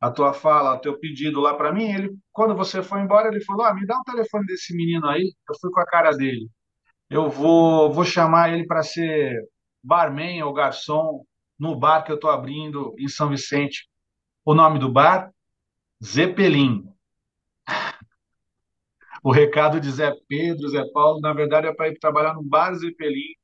a 0.00 0.10
tua 0.10 0.32
fala, 0.34 0.74
o 0.76 0.80
teu 0.80 0.98
pedido 0.98 1.40
lá 1.40 1.54
para 1.54 1.72
mim, 1.72 1.84
ele 1.92 2.10
quando 2.32 2.56
você 2.56 2.82
foi 2.82 3.00
embora, 3.00 3.28
ele 3.28 3.44
falou: 3.44 3.64
"Ah, 3.66 3.74
me 3.74 3.86
dá 3.86 3.98
o 3.98 4.04
telefone 4.04 4.46
desse 4.46 4.74
menino 4.76 5.06
aí". 5.08 5.34
Eu 5.48 5.54
fui 5.60 5.70
com 5.72 5.80
a 5.80 5.86
cara 5.86 6.12
dele. 6.12 6.48
Eu 7.10 7.30
vou 7.30 7.92
vou 7.92 8.04
chamar 8.04 8.52
ele 8.54 8.66
para 8.66 8.82
ser 8.84 9.42
barman 9.82 10.42
ou 10.44 10.52
garçom 10.54 11.24
no 11.58 11.76
bar 11.76 12.04
que 12.04 12.12
eu 12.12 12.16
estou 12.16 12.30
abrindo 12.30 12.94
em 12.98 13.08
São 13.08 13.28
Vicente. 13.30 13.88
O 14.44 14.54
nome 14.54 14.78
do 14.80 14.90
bar? 14.92 15.32
Zeppelin. 16.04 16.84
O 19.22 19.32
recado 19.32 19.80
de 19.80 19.90
Zé 19.90 20.12
Pedro, 20.28 20.68
Zé 20.68 20.82
Paulo, 20.92 21.20
na 21.20 21.32
verdade 21.32 21.66
é 21.66 21.74
para 21.74 21.88
ir 21.88 21.98
trabalhar 21.98 22.34
no 22.34 22.42
bar 22.42 22.74
Zeppelin 22.74 23.34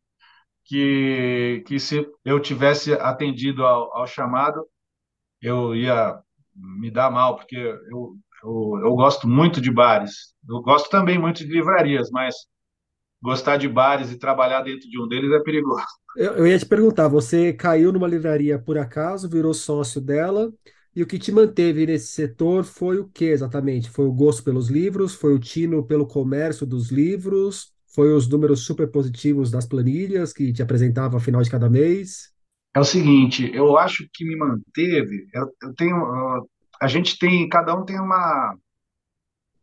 que, 0.67 1.65
que 1.67 1.79
se 1.81 2.07
eu 2.25 2.41
tivesse 2.41 2.93
atendido 2.95 3.65
ao, 3.65 3.97
ao 3.97 4.07
chamado, 4.07 4.67
eu 5.43 5.75
ia 5.75 6.19
me 6.55 6.91
dar 6.91 7.11
mal, 7.11 7.37
porque 7.37 7.57
eu, 7.57 8.17
eu, 8.45 8.81
eu 8.85 8.95
gosto 8.97 9.29
muito 9.29 9.61
de 9.61 9.71
bares. 9.73 10.35
Eu 10.49 10.63
gosto 10.63 10.91
também 10.91 11.19
muito 11.19 11.39
de 11.39 11.53
livrarias, 11.53 12.11
mas 12.11 12.35
gostar 13.23 13.57
de 13.57 13.69
bares 13.69 14.13
e 14.13 14.19
trabalhar 14.19 14.63
dentro 14.63 14.89
de 14.89 15.01
um 15.01 15.09
deles 15.09 15.33
é 15.33 15.41
perigoso. 15.43 15.85
Eu, 16.17 16.35
eu 16.37 16.47
ia 16.47 16.59
te 16.59 16.67
perguntar, 16.67 17.09
você 17.09 17.53
caiu 17.53 17.93
numa 17.93 18.09
livraria 18.09 18.59
por 18.59 18.79
acaso, 18.79 19.29
virou 19.29 19.53
sócio 19.53 20.01
dela, 20.01 20.53
e 20.95 21.03
o 21.03 21.07
que 21.07 21.19
te 21.19 21.31
manteve 21.31 21.87
nesse 21.87 22.09
setor 22.09 22.65
foi 22.65 22.99
o 22.99 23.09
que 23.09 23.27
exatamente? 23.27 23.91
Foi 23.91 24.07
o 24.07 24.13
gosto 24.13 24.43
pelos 24.43 24.69
livros? 24.69 25.15
Foi 25.15 25.35
o 25.35 25.39
tino 25.39 25.85
pelo 25.87 26.07
comércio 26.07 26.67
dos 26.67 26.91
livros? 26.91 27.76
Foi 27.97 28.13
os 28.13 28.29
números 28.29 28.67
super 28.67 28.91
positivos 28.91 29.51
das 29.51 29.65
planilhas 29.65 30.31
que 30.31 30.53
te 30.53 30.63
apresentava 30.63 31.17
ao 31.17 31.21
final 31.21 31.41
de 31.41 31.51
cada 31.51 31.71
mês? 31.71 32.31
É 32.75 32.79
o 32.79 32.85
seguinte, 32.85 33.51
eu 33.55 33.79
acho 33.79 34.07
que 34.13 34.23
me 34.23 34.37
manteve. 34.37 35.27
Eu, 35.33 35.51
eu 35.63 35.75
tenho, 35.75 36.47
a 36.79 36.87
gente 36.89 37.19
tem, 37.19 37.49
cada 37.49 37.75
um 37.75 37.87
tem 37.87 37.99
uma 37.99 38.55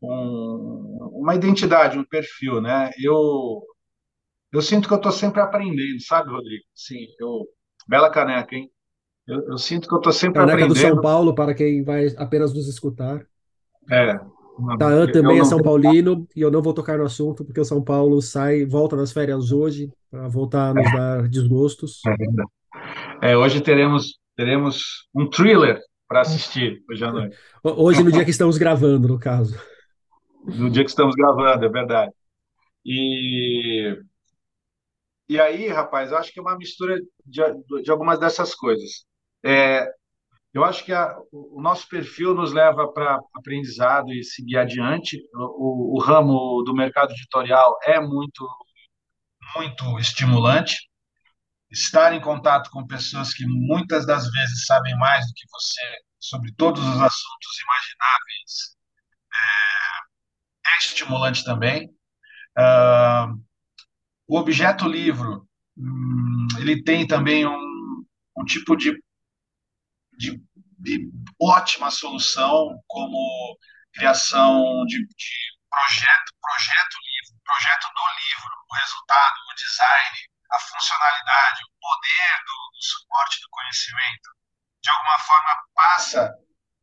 um, 0.02 1.12
uma 1.22 1.36
identidade, 1.36 2.00
um 2.00 2.04
perfil, 2.04 2.60
né? 2.60 2.90
Eu 2.98 3.62
eu 4.52 4.63
sinto 4.63 4.88
que 4.88 4.94
eu 4.96 4.98
estou 4.98 5.12
sempre 5.12 5.40
aprendendo, 5.40 6.02
sabe, 6.02 6.32
Rodrigo? 6.32 6.63
Sim, 6.74 7.06
eu 7.20 7.48
bela 7.88 8.10
caneca, 8.10 8.56
hein? 8.56 8.68
Eu, 9.28 9.48
eu 9.50 9.58
sinto 9.60 9.88
que 9.88 9.94
eu 9.94 10.00
estou 10.00 10.12
sempre 10.12 10.40
caneca 10.40 10.63
aprendendo. 10.63 10.74
Caneca 10.74 10.90
do 10.90 10.96
São 10.96 11.02
Paulo 11.04 11.36
para 11.36 11.54
quem 11.54 11.84
vai 11.84 12.08
apenas 12.18 12.52
nos 12.52 12.68
escutar. 12.68 13.24
É, 13.92 14.20
Taan 14.77 15.12
também 15.12 15.39
é 15.39 15.43
São 15.43 15.62
Paulino 15.62 16.27
e 16.36 16.41
eu 16.41 16.51
não 16.51 16.62
vou 16.62 16.74
tocar 16.74 16.98
no 16.98 17.05
assunto 17.05 17.43
porque 17.43 17.60
o 17.60 17.65
São 17.65 17.83
Paulo 17.83 18.22
sai, 18.22 18.65
volta 18.65 18.95
das 18.95 19.12
férias 19.12 19.51
hoje 19.51 19.91
para 20.12 20.27
voltar 20.27 20.69
a 20.69 20.74
nos 20.74 20.91
dar 20.91 21.27
desgostos. 21.27 22.01
É, 23.22 23.31
é, 23.31 23.38
hoje 23.38 23.62
teremos 23.62 24.19
teremos 24.36 25.07
um 25.13 25.29
thriller 25.29 25.79
para 26.07 26.22
assistir 26.22 26.83
hoje 26.89 27.03
à 27.03 27.12
noite. 27.12 27.38
Hoje 27.63 28.03
no 28.03 28.12
dia 28.12 28.24
que 28.24 28.31
estamos 28.31 28.57
gravando, 28.57 29.07
no 29.07 29.19
caso. 29.19 29.60
No 30.45 30.69
dia 30.69 30.83
que 30.83 30.89
estamos 30.89 31.15
gravando, 31.15 31.65
é 31.65 31.69
verdade. 31.69 32.12
E 32.86 33.98
e 35.27 35.39
aí, 35.39 35.67
rapaz, 35.67 36.12
acho 36.12 36.31
que 36.31 36.39
é 36.39 36.41
uma 36.41 36.57
mistura 36.57 37.00
de, 37.25 37.41
de 37.81 37.89
algumas 37.89 38.19
dessas 38.19 38.53
coisas. 38.53 39.05
É, 39.43 39.89
eu 40.53 40.63
acho 40.63 40.86
que 40.86 40.93
a, 40.93 41.17
o 41.31 41.60
nosso 41.60 41.88
perfil 41.89 42.36
nos 42.36 42.53
leva 42.53 42.88
para 42.93 43.19
aprendizado 43.36 44.13
e 44.13 44.24
seguir 44.24 44.57
adiante. 44.57 45.17
O, 45.33 45.98
o, 45.98 46.00
ramo 46.00 46.62
do 46.63 46.75
mercado 46.75 47.12
editorial 47.12 47.75
é 47.83 48.00
muito, 48.00 48.48
muito 49.55 50.00
estimulante. 50.00 50.77
Estar 51.72 52.13
em 52.13 52.22
contato 52.22 52.69
com 52.69 52.86
pessoas 52.86 53.33
que 53.33 53.45
muitas 53.48 54.05
das 54.05 54.29
vezes 54.31 54.65
sabem 54.65 54.95
mais 54.98 55.25
do 55.25 55.33
que 55.33 55.48
você 55.51 55.81
sobre 56.19 56.53
todos 56.55 56.81
os 56.81 57.01
assuntos 57.01 57.60
imagináveis 57.60 58.77
é, 59.33 60.69
é 60.69 60.77
estimulante 60.79 61.43
também. 61.43 61.88
Uh, 62.55 63.41
o 64.27 64.38
objeto 64.38 64.88
livro, 64.88 65.48
hum, 65.75 66.48
ele 66.60 66.83
tem 66.83 67.07
também 67.07 67.45
um, 67.48 68.05
um 68.38 68.45
tipo 68.45 68.75
de 68.75 68.93
de, 70.17 70.41
de 70.79 71.12
ótima 71.39 71.91
solução, 71.91 72.79
como 72.88 73.58
criação 73.93 74.86
de, 74.86 74.98
de 74.98 75.36
projeto, 75.70 76.32
projeto 76.41 76.96
livro, 77.03 77.41
projeto 77.43 77.88
do 77.93 78.05
livro, 78.22 78.51
o 78.70 78.75
resultado, 78.75 79.36
o 79.51 79.55
design, 79.55 80.17
a 80.51 80.60
funcionalidade, 80.60 81.63
o 81.63 81.74
poder 81.79 82.34
do, 82.46 82.77
do 82.77 82.84
suporte 82.84 83.41
do 83.41 83.50
conhecimento, 83.50 84.29
de 84.82 84.89
alguma 84.89 85.20
forma 85.20 85.63
passa, 85.74 86.34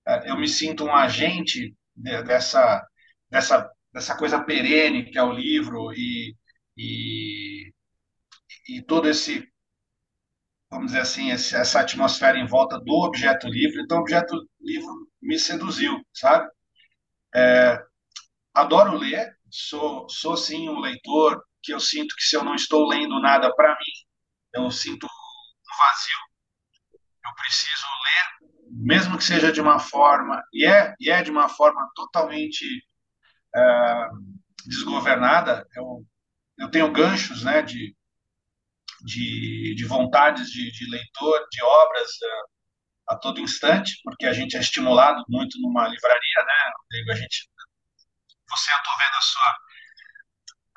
é, 0.06 0.30
eu 0.30 0.36
me 0.36 0.48
sinto 0.48 0.84
um 0.84 0.94
agente 0.94 1.74
dessa, 1.94 2.84
dessa, 3.28 3.70
dessa 3.92 4.16
coisa 4.16 4.42
perene 4.42 5.10
que 5.10 5.18
é 5.18 5.22
o 5.22 5.32
livro 5.32 5.92
e, 5.92 6.36
e, 6.76 7.72
e 8.68 8.82
todo 8.82 9.08
esse, 9.08 9.46
vamos 10.70 10.92
dizer 10.92 11.00
assim, 11.00 11.30
essa 11.32 11.80
atmosfera 11.80 12.38
em 12.38 12.46
volta 12.46 12.78
do 12.78 12.92
objeto 12.92 13.48
livre. 13.48 13.82
Então, 13.82 13.98
o 13.98 14.00
objeto 14.02 14.34
livre 14.60 14.86
me 15.20 15.38
seduziu, 15.38 16.00
sabe? 16.14 16.48
É, 17.34 17.82
adoro 18.54 18.96
ler, 18.96 19.36
sou, 19.50 20.08
sou 20.08 20.36
sim 20.36 20.68
um 20.68 20.78
leitor 20.78 21.42
que 21.62 21.74
eu 21.74 21.80
sinto 21.80 22.14
que 22.16 22.22
se 22.22 22.36
eu 22.36 22.44
não 22.44 22.54
estou 22.54 22.88
lendo 22.88 23.20
nada 23.20 23.54
para 23.54 23.70
mim, 23.74 23.92
eu 24.54 24.70
sinto 24.70 25.04
um 25.06 25.78
vazio. 25.78 26.18
Eu 27.24 27.34
preciso 27.34 27.86
ler, 28.04 28.50
mesmo 28.70 29.18
que 29.18 29.24
seja 29.24 29.52
de 29.52 29.60
uma 29.60 29.78
forma, 29.78 30.42
e 30.52 30.64
é, 30.64 30.94
e 31.00 31.10
é 31.10 31.22
de 31.22 31.30
uma 31.30 31.48
forma 31.48 31.88
totalmente 31.94 32.64
é, 33.54 34.08
desgovernada. 34.66 35.66
Eu, 35.74 36.06
eu 36.58 36.70
tenho 36.70 36.90
ganchos 36.92 37.44
né, 37.44 37.60
de, 37.62 37.94
de, 39.04 39.74
de 39.74 39.86
vontades 39.86 40.50
de, 40.50 40.70
de 40.72 40.90
leitor, 40.90 41.46
de 41.50 41.62
obras 41.62 42.10
é, 42.22 42.42
a 43.08 43.16
todo 43.16 43.40
instante, 43.40 44.00
porque 44.04 44.26
a 44.26 44.32
gente 44.32 44.56
é 44.56 44.60
estimulado 44.60 45.24
muito 45.28 45.60
numa 45.60 45.88
livraria, 45.88 46.44
né? 46.46 47.12
A 47.12 47.16
gente, 47.16 47.48
você, 48.48 48.72
eu 48.72 48.76
estou 48.76 48.96
vendo 48.96 49.16
a 49.16 49.22
sua 49.22 49.56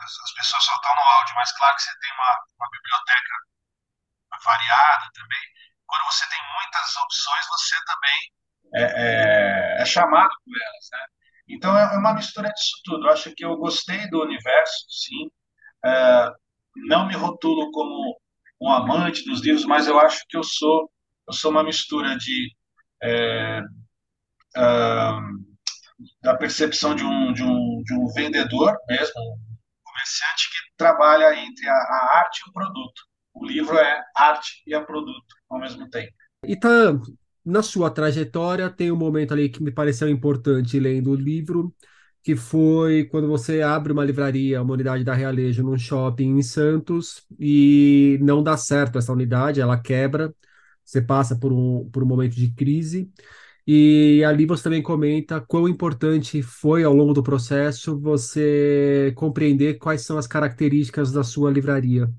as 0.03 0.33
pessoas 0.33 0.63
só 0.63 0.73
estão 0.73 0.95
no 0.95 1.01
áudio, 1.01 1.35
mas 1.35 1.57
claro 1.57 1.75
que 1.75 1.83
você 1.83 1.99
tem 1.99 2.11
uma, 2.11 2.39
uma 2.57 2.69
biblioteca 2.71 3.35
variada 4.43 5.09
também. 5.13 5.39
Quando 5.85 6.05
você 6.05 6.27
tem 6.27 6.39
muitas 6.53 6.95
opções, 6.97 7.45
você 7.47 7.75
também 7.85 8.33
é, 8.75 9.77
é, 9.77 9.81
é 9.81 9.85
chamado 9.85 10.33
por 10.45 10.61
elas, 10.61 10.89
né? 10.91 11.05
Então 11.47 11.77
é, 11.77 11.95
é 11.95 11.97
uma 11.97 12.13
mistura 12.13 12.49
disso 12.49 12.81
tudo. 12.83 13.07
Eu 13.07 13.13
acho 13.13 13.33
que 13.35 13.45
eu 13.45 13.55
gostei 13.57 14.09
do 14.09 14.21
universo, 14.23 14.85
sim. 14.89 15.29
É, 15.85 16.31
não 16.75 17.07
me 17.07 17.15
rotulo 17.15 17.71
como 17.71 18.17
um 18.61 18.71
amante 18.71 19.25
dos 19.25 19.41
livros, 19.41 19.65
mas 19.65 19.87
eu 19.87 19.99
acho 19.99 20.23
que 20.29 20.37
eu 20.37 20.43
sou 20.43 20.89
eu 21.27 21.33
sou 21.33 21.51
uma 21.51 21.63
mistura 21.63 22.17
de 22.17 22.51
é, 23.01 23.61
da 26.21 26.35
percepção 26.35 26.95
de 26.95 27.03
um, 27.03 27.33
de 27.33 27.43
um, 27.43 27.81
de 27.83 27.93
um 27.93 28.07
vendedor 28.13 28.75
mesmo, 28.87 29.13
comerciante 29.83 30.49
que 30.49 30.77
trabalha 30.77 31.35
entre 31.35 31.67
a, 31.67 31.73
a 31.73 32.17
arte 32.19 32.41
e 32.45 32.49
o 32.49 32.53
produto. 32.53 33.01
O 33.33 33.45
livro 33.45 33.77
é 33.77 34.01
arte 34.15 34.61
e 34.67 34.75
é 34.75 34.79
produto 34.79 35.35
ao 35.49 35.59
mesmo 35.59 35.89
tempo. 35.89 36.13
E 36.45 36.55
tá 36.55 36.69
na 37.45 37.61
sua 37.61 37.89
trajetória 37.89 38.69
tem 38.69 38.91
um 38.91 38.95
momento 38.95 39.33
ali 39.33 39.49
que 39.49 39.61
me 39.61 39.71
pareceu 39.71 40.07
importante 40.07 40.79
lendo 40.79 41.11
o 41.11 41.15
livro, 41.15 41.73
que 42.23 42.35
foi 42.35 43.05
quando 43.05 43.27
você 43.27 43.61
abre 43.61 43.91
uma 43.93 44.05
livraria, 44.05 44.61
uma 44.61 44.73
unidade 44.73 45.03
da 45.03 45.13
Realejo 45.13 45.63
num 45.63 45.77
shopping 45.77 46.37
em 46.37 46.41
Santos 46.41 47.25
e 47.39 48.17
não 48.21 48.41
dá 48.41 48.55
certo 48.57 48.97
essa 48.97 49.11
unidade, 49.11 49.59
ela 49.61 49.77
quebra, 49.79 50.33
você 50.85 51.01
passa 51.01 51.35
por 51.37 51.51
um, 51.53 51.89
por 51.91 52.03
um 52.03 52.05
momento 52.07 52.35
de 52.35 52.51
crise 52.53 53.11
e 53.67 54.23
ali 54.25 54.45
você 54.45 54.63
também 54.63 54.81
comenta 54.81 55.41
quão 55.41 55.67
importante 55.67 56.41
foi 56.41 56.83
ao 56.83 56.93
longo 56.93 57.13
do 57.13 57.23
processo 57.23 57.99
você 57.99 59.13
compreender 59.15 59.75
quais 59.75 60.01
são 60.05 60.17
as 60.17 60.27
características 60.27 61.11
da 61.11 61.23
sua 61.23 61.51
livraria. 61.51 62.09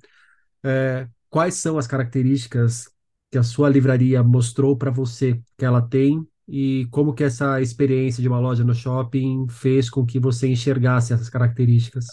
É, 0.63 1.09
quais 1.31 1.55
são 1.55 1.79
as 1.79 1.87
características 1.87 2.91
que 3.31 3.39
a 3.39 3.43
sua 3.43 3.69
livraria 3.69 4.23
mostrou 4.23 4.77
para 4.77 4.91
você 4.91 5.41
que 5.59 5.65
ela 5.65 5.83
tem 5.83 6.27
e 6.49 6.87
como 6.91 7.15
que 7.15 7.25
essa 7.25 7.61
experiência 7.61 8.23
de 8.23 8.29
uma 8.29 8.41
loja 8.41 8.65
no 8.65 8.75
shopping 8.75 9.47
fez 9.49 9.89
com 9.89 10.05
que 10.05 10.19
você 10.19 10.49
enxergasse 10.49 11.13
essas 11.13 11.29
características? 11.29 12.07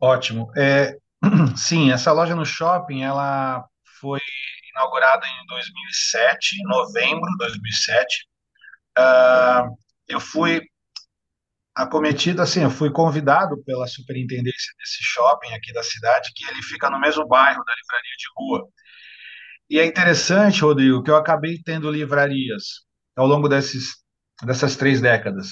Ótimo. 0.00 0.50
É, 0.56 0.96
sim, 1.56 1.90
essa 1.90 2.12
loja 2.12 2.34
no 2.34 2.44
shopping 2.44 3.02
ela 3.02 3.64
foi 4.00 4.20
inaugurada 4.70 5.26
em 5.26 5.46
2007, 5.46 6.56
novembro 6.64 7.30
de 7.30 7.36
2007 7.38 8.28
Uh, 8.98 9.76
eu 10.08 10.18
fui 10.18 10.60
acometido, 11.74 12.42
assim, 12.42 12.62
eu 12.62 12.70
fui 12.70 12.90
convidado 12.90 13.62
pela 13.64 13.86
superintendência 13.86 14.72
desse 14.78 14.98
shopping 15.00 15.52
aqui 15.54 15.72
da 15.72 15.82
cidade, 15.84 16.32
que 16.34 16.44
ele 16.48 16.60
fica 16.62 16.90
no 16.90 16.98
mesmo 16.98 17.26
bairro 17.28 17.62
da 17.64 17.72
livraria 17.72 18.16
de 18.18 18.26
rua. 18.36 18.68
E 19.70 19.78
é 19.78 19.86
interessante, 19.86 20.62
Rodrigo, 20.62 21.02
que 21.02 21.10
eu 21.10 21.16
acabei 21.16 21.60
tendo 21.62 21.90
livrarias 21.90 22.87
ao 23.18 23.26
longo 23.26 23.48
desses, 23.48 23.96
dessas 24.44 24.76
três 24.76 25.00
décadas. 25.00 25.48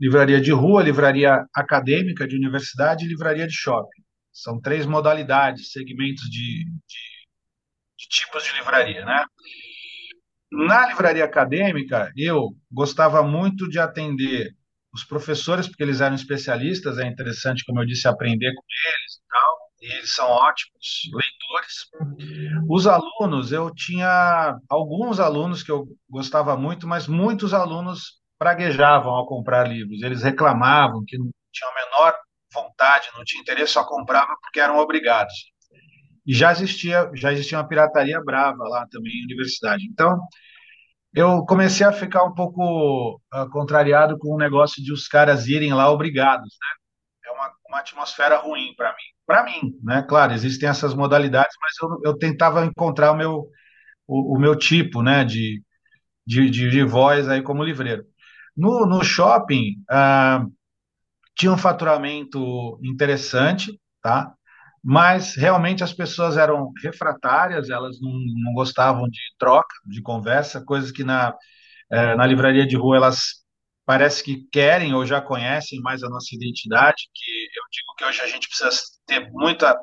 Livraria 0.00 0.40
de 0.40 0.52
rua, 0.52 0.82
livraria 0.82 1.44
acadêmica 1.54 2.26
de 2.26 2.36
universidade 2.36 3.04
e 3.04 3.08
livraria 3.08 3.46
de 3.46 3.52
shopping. 3.52 4.02
São 4.32 4.60
três 4.60 4.86
modalidades, 4.86 5.72
segmentos 5.72 6.22
de, 6.30 6.64
de, 6.64 7.00
de 7.98 8.08
tipos 8.08 8.44
de 8.44 8.52
livraria, 8.52 9.04
né? 9.04 9.24
Na 10.52 10.86
livraria 10.86 11.24
acadêmica, 11.24 12.12
eu 12.16 12.50
gostava 12.70 13.22
muito 13.22 13.68
de 13.68 13.78
atender 13.78 14.54
os 14.92 15.04
professores, 15.04 15.66
porque 15.66 15.82
eles 15.82 16.00
eram 16.00 16.14
especialistas, 16.14 16.98
é 16.98 17.06
interessante, 17.06 17.64
como 17.64 17.80
eu 17.80 17.86
disse, 17.86 18.08
aprender 18.08 18.52
com 18.54 18.62
eles 18.62 19.14
e 19.14 19.28
tal, 19.28 19.69
e 19.80 19.92
eles 19.92 20.14
são 20.14 20.28
ótimos 20.28 21.02
leitores. 21.12 22.66
Os 22.68 22.86
alunos, 22.86 23.52
eu 23.52 23.74
tinha 23.74 24.56
alguns 24.68 25.18
alunos 25.18 25.62
que 25.62 25.70
eu 25.72 25.86
gostava 26.08 26.56
muito, 26.56 26.86
mas 26.86 27.06
muitos 27.06 27.54
alunos 27.54 28.20
praguejavam 28.38 29.12
ao 29.12 29.26
comprar 29.26 29.68
livros, 29.68 30.02
eles 30.02 30.22
reclamavam 30.22 31.04
que 31.06 31.18
não 31.18 31.30
tinham 31.52 31.70
a 31.70 31.74
menor 31.74 32.14
vontade, 32.52 33.08
não 33.14 33.24
tinham 33.24 33.42
interesse, 33.42 33.72
só 33.72 33.84
compravam 33.84 34.34
porque 34.40 34.60
eram 34.60 34.78
obrigados. 34.78 35.34
E 36.26 36.34
já 36.34 36.52
existia, 36.52 37.10
já 37.14 37.32
existia 37.32 37.58
uma 37.58 37.68
pirataria 37.68 38.22
brava 38.22 38.62
lá 38.68 38.86
também 38.90 39.12
em 39.12 39.24
universidade. 39.24 39.84
Então, 39.86 40.18
eu 41.14 41.44
comecei 41.44 41.86
a 41.86 41.92
ficar 41.92 42.24
um 42.24 42.34
pouco 42.34 43.20
uh, 43.34 43.50
contrariado 43.50 44.18
com 44.18 44.34
o 44.34 44.38
negócio 44.38 44.82
de 44.82 44.92
os 44.92 45.08
caras 45.08 45.46
irem 45.46 45.72
lá 45.72 45.90
obrigados, 45.90 46.48
né? 46.60 46.79
Uma, 47.70 47.80
atmosfera 47.80 48.36
ruim 48.36 48.74
para 48.76 48.90
mim. 48.90 48.96
Para 49.26 49.44
mim, 49.44 49.78
né? 49.82 50.02
Claro, 50.02 50.32
existem 50.32 50.68
essas 50.68 50.94
modalidades, 50.94 51.54
mas 51.60 51.72
eu, 51.80 52.12
eu 52.12 52.18
tentava 52.18 52.64
encontrar 52.64 53.12
o 53.12 53.16
meu, 53.16 53.48
o, 54.06 54.36
o 54.36 54.40
meu 54.40 54.56
tipo, 54.56 55.02
né? 55.02 55.24
De, 55.24 55.62
de, 56.26 56.50
de, 56.50 56.70
de, 56.70 56.84
voz 56.84 57.28
aí 57.28 57.42
como 57.42 57.64
livreiro. 57.64 58.04
No, 58.56 58.86
no 58.86 59.04
shopping, 59.04 59.76
uh, 59.90 60.52
tinha 61.36 61.52
um 61.52 61.58
faturamento 61.58 62.78
interessante, 62.82 63.80
tá? 64.02 64.34
mas 64.82 65.34
realmente 65.36 65.84
as 65.84 65.92
pessoas 65.92 66.36
eram 66.36 66.72
refratárias, 66.82 67.68
elas 67.68 68.00
não, 68.00 68.12
não 68.12 68.52
gostavam 68.54 69.08
de 69.08 69.20
troca, 69.38 69.74
de 69.86 70.00
conversa, 70.02 70.64
coisas 70.64 70.90
que 70.90 71.04
na, 71.04 71.34
é, 71.90 72.14
na 72.16 72.26
livraria 72.26 72.66
de 72.66 72.76
rua 72.76 72.96
elas 72.96 73.40
parece 73.84 74.22
que 74.22 74.46
querem 74.50 74.94
ou 74.94 75.04
já 75.04 75.20
conhecem 75.20 75.80
mais 75.80 76.02
a 76.02 76.08
nossa 76.08 76.34
identidade, 76.34 77.10
que 77.14 77.39
digo 77.70 77.94
que 77.96 78.04
hoje 78.04 78.20
a 78.20 78.26
gente 78.26 78.48
precisa 78.48 78.70
ter 79.06 79.30
muita 79.30 79.76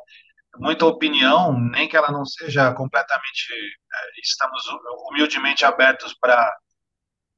muita 0.59 0.85
opinião, 0.85 1.59
nem 1.59 1.87
que 1.87 1.95
ela 1.95 2.11
não 2.11 2.25
seja 2.25 2.73
completamente, 2.73 3.53
é, 3.53 4.21
estamos 4.23 4.63
humildemente 5.07 5.63
abertos 5.63 6.15
para 6.19 6.51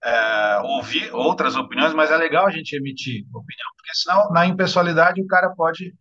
é, 0.03 0.59
ouvir 0.63 1.13
outras 1.13 1.55
opiniões, 1.55 1.93
mas 1.93 2.11
é 2.11 2.17
legal 2.17 2.47
a 2.47 2.51
gente 2.51 2.75
emitir 2.75 3.25
opinião, 3.33 3.67
porque 3.77 3.93
senão 3.93 4.31
na 4.31 4.45
impessoalidade 4.45 5.21
o 5.21 5.27
cara 5.27 5.49
pode 5.55 5.93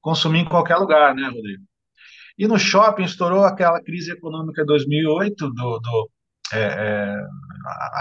consumir 0.00 0.40
em 0.40 0.48
qualquer 0.48 0.76
lugar, 0.76 1.14
né, 1.14 1.24
Rodrigo? 1.28 1.64
E 2.38 2.46
no 2.46 2.58
shopping 2.58 3.04
estourou 3.04 3.44
aquela 3.44 3.82
crise 3.82 4.12
econômica 4.12 4.62
de 4.62 4.66
2008 4.66 5.50
do, 5.50 5.78
do 5.80 6.10
é, 6.52 6.60
é, 6.60 7.16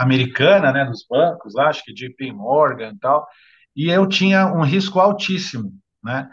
americana, 0.02 0.72
né, 0.72 0.86
dos 0.86 1.06
bancos, 1.10 1.56
acho 1.56 1.84
que 1.84 1.94
JP 1.94 2.34
Morgan 2.34 2.92
e 2.94 3.00
tal, 3.00 3.26
e 3.76 3.90
eu 3.90 4.08
tinha 4.08 4.46
um 4.48 4.62
risco 4.62 5.00
altíssimo, 5.00 5.72
né, 6.06 6.30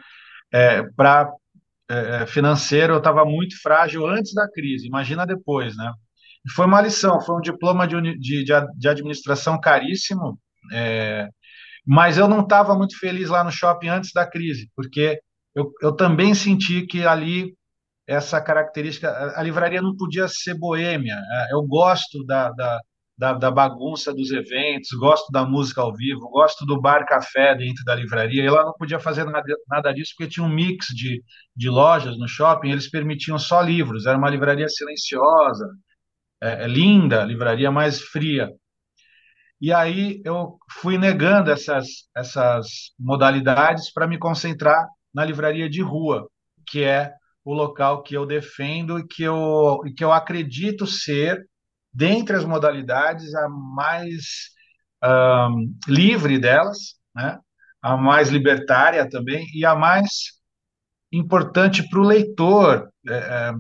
é, 0.53 0.83
para 0.95 1.33
é, 1.89 2.27
financeiro 2.27 2.95
eu 2.95 2.99
estava 2.99 3.25
muito 3.25 3.61
frágil 3.61 4.07
antes 4.07 4.33
da 4.35 4.49
crise, 4.51 4.87
imagina 4.87 5.27
depois, 5.27 5.77
né? 5.77 5.93
Foi 6.55 6.67
uma 6.67 6.81
lição, 6.81 7.21
foi 7.21 7.37
um 7.37 7.41
diploma 7.41 7.87
de, 7.87 8.01
de, 8.19 8.45
de 8.45 8.89
administração 8.89 9.61
caríssimo, 9.61 10.39
é, 10.73 11.29
mas 11.87 12.19
eu 12.19 12.29
não 12.29 12.41
estava 12.41 12.75
muito 12.77 12.99
feliz 12.99 13.29
lá 13.29 13.45
no 13.45 13.53
shopping 13.53 13.89
antes 13.89 14.13
da 14.13 14.27
crise, 14.27 14.71
porque 14.75 15.21
eu, 15.55 15.71
eu 15.83 15.93
também 15.95 16.35
senti 16.35 16.87
que 16.87 17.07
ali 17.07 17.55
essa 18.07 18.41
característica, 18.41 19.09
a 19.37 19.43
livraria 19.43 19.81
não 19.81 19.97
podia 19.97 20.27
ser 20.29 20.55
boêmia. 20.55 21.15
É, 21.15 21.55
eu 21.55 21.63
gosto 21.63 22.25
da, 22.27 22.51
da, 22.51 22.81
da, 23.17 23.35
da, 23.35 23.51
bagunça 23.51 24.13
dos 24.13 24.31
eventos, 24.31 24.91
gosto 24.99 25.31
da 25.31 25.45
música 25.45 25.81
ao 25.81 25.95
vivo, 25.95 26.29
gosto 26.31 26.65
do 26.65 26.81
bar 26.81 27.07
café 27.07 27.55
dentro 27.55 27.85
da 27.85 27.95
livraria. 27.95 28.43
E 28.43 28.51
lá 28.51 28.65
não 28.65 28.73
podia 28.73 28.99
fazer 28.99 29.25
nada, 29.25 29.55
nada 29.69 29.93
disso 29.93 30.15
porque 30.17 30.31
tinha 30.31 30.45
um 30.45 30.49
mix 30.49 30.87
de, 30.89 31.23
de 31.55 31.69
lojas 31.69 32.19
no 32.19 32.27
shopping, 32.27 32.71
eles 32.71 32.91
permitiam 32.91 33.39
só 33.39 33.61
livros. 33.61 34.07
Era 34.07 34.19
uma 34.19 34.31
livraria 34.31 34.69
silenciosa, 34.69 35.69
é, 36.43 36.65
é 36.65 36.67
linda, 36.67 37.25
livraria 37.25 37.71
mais 37.71 38.01
fria. 38.01 38.51
E 39.61 39.73
aí 39.73 40.21
eu 40.25 40.59
fui 40.69 40.99
negando 40.99 41.51
essas, 41.51 42.09
essas 42.17 42.67
modalidades 42.99 43.93
para 43.93 44.09
me 44.09 44.19
concentrar 44.19 44.89
na 45.15 45.25
livraria 45.25 45.71
de 45.71 45.81
rua, 45.81 46.29
que 46.67 46.83
é 46.83 47.13
o 47.45 47.55
local 47.55 48.03
que 48.03 48.17
eu 48.17 48.27
defendo 48.27 48.99
e 48.99 49.07
que 49.07 49.23
eu, 49.23 49.81
e 49.87 49.93
que 49.93 50.03
eu 50.03 50.13
acredito 50.13 50.87
ser 50.87 51.47
dentre 51.93 52.37
as 52.37 52.45
modalidades, 52.45 53.35
a 53.35 53.49
mais 53.49 54.51
um, 55.05 55.75
livre 55.87 56.39
delas, 56.39 56.95
né? 57.15 57.39
a 57.83 57.97
mais 57.97 58.29
libertária 58.29 59.09
também, 59.09 59.47
e 59.55 59.67
a 59.67 59.75
mais 59.75 60.41
importante 61.11 61.89
para 61.89 62.01
o 62.01 62.05
leitor 62.05 62.91
é, 63.09 63.15
é, 63.15 63.53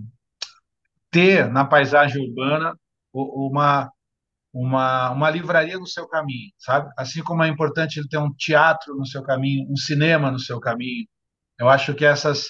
ter 1.11 1.51
na 1.51 1.65
paisagem 1.65 2.23
urbana 2.23 2.75
uma, 3.13 3.91
uma, 4.53 5.11
uma 5.11 5.31
livraria 5.31 5.79
no 5.79 5.87
seu 5.87 6.09
caminho, 6.09 6.51
sabe? 6.59 6.91
Assim 6.97 7.23
como 7.23 7.43
é 7.43 7.49
importante 7.49 7.99
ele 7.99 8.09
ter 8.09 8.19
um 8.19 8.33
teatro 8.33 8.95
no 8.97 9.07
seu 9.07 9.23
caminho, 9.23 9.71
um 9.71 9.77
cinema 9.77 10.31
no 10.31 10.39
seu 10.39 10.59
caminho. 10.61 11.07
Eu 11.59 11.69
acho 11.69 11.95
que 11.95 12.05
essas, 12.05 12.47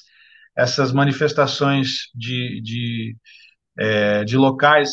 essas 0.57 0.93
manifestações 0.93 2.11
de, 2.15 2.61
de, 2.63 3.17
é, 3.79 4.25
de 4.25 4.37
locais 4.37 4.91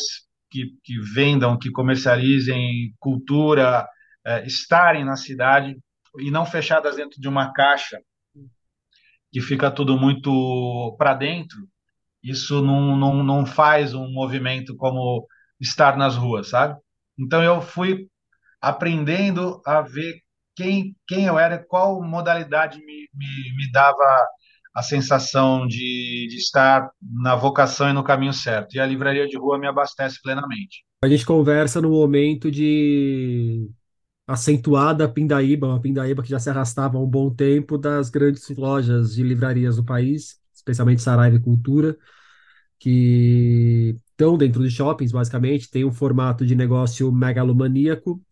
que, 0.50 0.74
que 0.82 0.98
vendam, 1.14 1.58
que 1.58 1.70
comercializem 1.70 2.94
cultura, 2.98 3.88
é, 4.26 4.46
estarem 4.46 5.04
na 5.04 5.16
cidade 5.16 5.78
e 6.18 6.30
não 6.30 6.44
fechadas 6.44 6.96
dentro 6.96 7.20
de 7.20 7.28
uma 7.28 7.52
caixa 7.52 8.00
que 9.32 9.40
fica 9.40 9.70
tudo 9.70 9.96
muito 9.96 10.94
para 10.98 11.14
dentro, 11.14 11.58
isso 12.22 12.60
não, 12.62 12.96
não, 12.96 13.22
não 13.22 13.46
faz 13.46 13.94
um 13.94 14.10
movimento 14.10 14.76
como 14.76 15.26
estar 15.60 15.96
nas 15.96 16.16
ruas, 16.16 16.48
sabe? 16.48 16.78
Então 17.18 17.42
eu 17.42 17.62
fui 17.62 18.08
aprendendo 18.60 19.62
a 19.64 19.80
ver 19.80 20.20
quem, 20.56 20.96
quem 21.06 21.26
eu 21.26 21.38
era, 21.38 21.58
qual 21.58 22.02
modalidade 22.02 22.78
me, 22.78 23.08
me, 23.14 23.56
me 23.56 23.70
dava 23.70 24.26
a 24.74 24.82
sensação 24.82 25.66
de, 25.66 26.28
de 26.28 26.36
estar 26.36 26.90
na 27.02 27.34
vocação 27.34 27.90
e 27.90 27.92
no 27.92 28.04
caminho 28.04 28.32
certo. 28.32 28.74
E 28.74 28.80
a 28.80 28.86
livraria 28.86 29.26
de 29.26 29.36
rua 29.36 29.58
me 29.58 29.66
abastece 29.66 30.20
plenamente. 30.22 30.84
A 31.02 31.08
gente 31.08 31.26
conversa 31.26 31.80
no 31.80 31.90
momento 31.90 32.50
de 32.50 33.68
acentuada 34.26 35.08
pindaíba, 35.08 35.66
uma 35.66 35.80
pindaíba 35.80 36.22
que 36.22 36.28
já 36.28 36.38
se 36.38 36.48
arrastava 36.48 36.96
há 36.96 37.00
um 37.00 37.06
bom 37.06 37.30
tempo 37.34 37.76
das 37.76 38.10
grandes 38.10 38.48
lojas 38.50 39.14
de 39.14 39.24
livrarias 39.24 39.76
do 39.76 39.84
país, 39.84 40.38
especialmente 40.54 41.02
Saraiva 41.02 41.36
e 41.36 41.40
Cultura, 41.40 41.96
que 42.78 43.98
estão 44.10 44.38
dentro 44.38 44.62
de 44.62 44.70
shoppings, 44.70 45.10
basicamente, 45.10 45.70
tem 45.70 45.84
um 45.84 45.92
formato 45.92 46.46
de 46.46 46.54
negócio 46.54 47.10
megalomaníaco, 47.10 48.22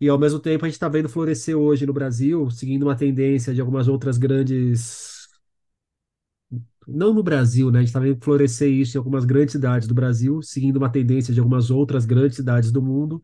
e 0.00 0.08
ao 0.08 0.18
mesmo 0.18 0.40
tempo 0.40 0.64
a 0.64 0.68
gente 0.68 0.74
está 0.74 0.88
vendo 0.88 1.08
florescer 1.08 1.56
hoje 1.56 1.86
no 1.86 1.92
Brasil, 1.92 2.50
seguindo 2.50 2.84
uma 2.84 2.96
tendência 2.96 3.52
de 3.52 3.60
algumas 3.60 3.88
outras 3.88 4.18
grandes 4.18 5.21
não 6.86 7.14
no 7.14 7.22
Brasil, 7.22 7.70
né? 7.70 7.78
A 7.78 7.82
gente 7.82 7.88
está 7.88 8.00
vendo 8.00 8.18
florescer 8.22 8.70
isso 8.70 8.96
em 8.96 8.98
algumas 8.98 9.24
grandes 9.24 9.52
cidades 9.52 9.88
do 9.88 9.94
Brasil, 9.94 10.42
seguindo 10.42 10.76
uma 10.76 10.90
tendência 10.90 11.32
de 11.32 11.40
algumas 11.40 11.70
outras 11.70 12.04
grandes 12.04 12.36
cidades 12.36 12.72
do 12.72 12.82
mundo, 12.82 13.22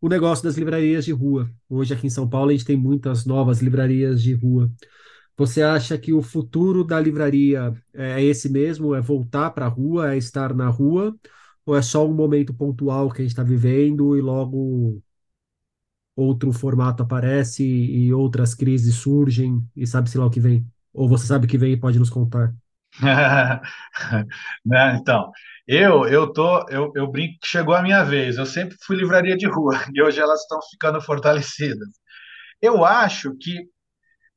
o 0.00 0.08
negócio 0.08 0.44
das 0.44 0.56
livrarias 0.56 1.04
de 1.04 1.12
rua. 1.12 1.50
Hoje 1.68 1.94
aqui 1.94 2.06
em 2.06 2.10
São 2.10 2.28
Paulo 2.28 2.50
a 2.50 2.52
gente 2.52 2.64
tem 2.64 2.76
muitas 2.76 3.24
novas 3.26 3.60
livrarias 3.62 4.22
de 4.22 4.34
rua. 4.34 4.70
Você 5.36 5.62
acha 5.62 5.98
que 5.98 6.12
o 6.12 6.22
futuro 6.22 6.84
da 6.84 7.00
livraria 7.00 7.74
é 7.94 8.22
esse 8.22 8.48
mesmo? 8.48 8.94
É 8.94 9.00
voltar 9.00 9.50
para 9.50 9.66
a 9.66 9.68
rua, 9.68 10.14
é 10.14 10.18
estar 10.18 10.54
na 10.54 10.68
rua? 10.68 11.16
Ou 11.66 11.76
é 11.76 11.82
só 11.82 12.06
um 12.08 12.14
momento 12.14 12.54
pontual 12.54 13.10
que 13.10 13.22
a 13.22 13.24
gente 13.24 13.32
está 13.32 13.42
vivendo 13.42 14.16
e 14.16 14.20
logo 14.20 15.02
outro 16.16 16.52
formato 16.52 17.02
aparece 17.02 17.64
e 17.64 18.12
outras 18.12 18.54
crises 18.54 18.94
surgem 18.96 19.62
e 19.76 19.86
sabe-se 19.86 20.18
lá 20.18 20.26
o 20.26 20.30
que 20.30 20.40
vem? 20.40 20.66
Ou 20.92 21.08
você 21.08 21.26
sabe 21.26 21.46
o 21.46 21.48
que 21.48 21.58
vem 21.58 21.72
e 21.72 21.76
pode 21.76 21.98
nos 21.98 22.10
contar? 22.10 22.54
né? 24.64 24.96
Então, 25.00 25.30
eu 25.66 26.06
eu 26.06 26.32
tô 26.32 26.66
eu, 26.68 26.92
eu 26.94 27.10
brinco 27.10 27.38
que 27.40 27.48
chegou 27.48 27.74
a 27.74 27.82
minha 27.82 28.04
vez. 28.04 28.36
Eu 28.36 28.46
sempre 28.46 28.76
fui 28.82 28.96
livraria 28.96 29.36
de 29.36 29.46
rua 29.46 29.74
e 29.94 30.02
hoje 30.02 30.20
elas 30.20 30.40
estão 30.40 30.58
ficando 30.70 31.00
fortalecidas. 31.00 31.88
Eu 32.60 32.84
acho 32.84 33.36
que 33.38 33.66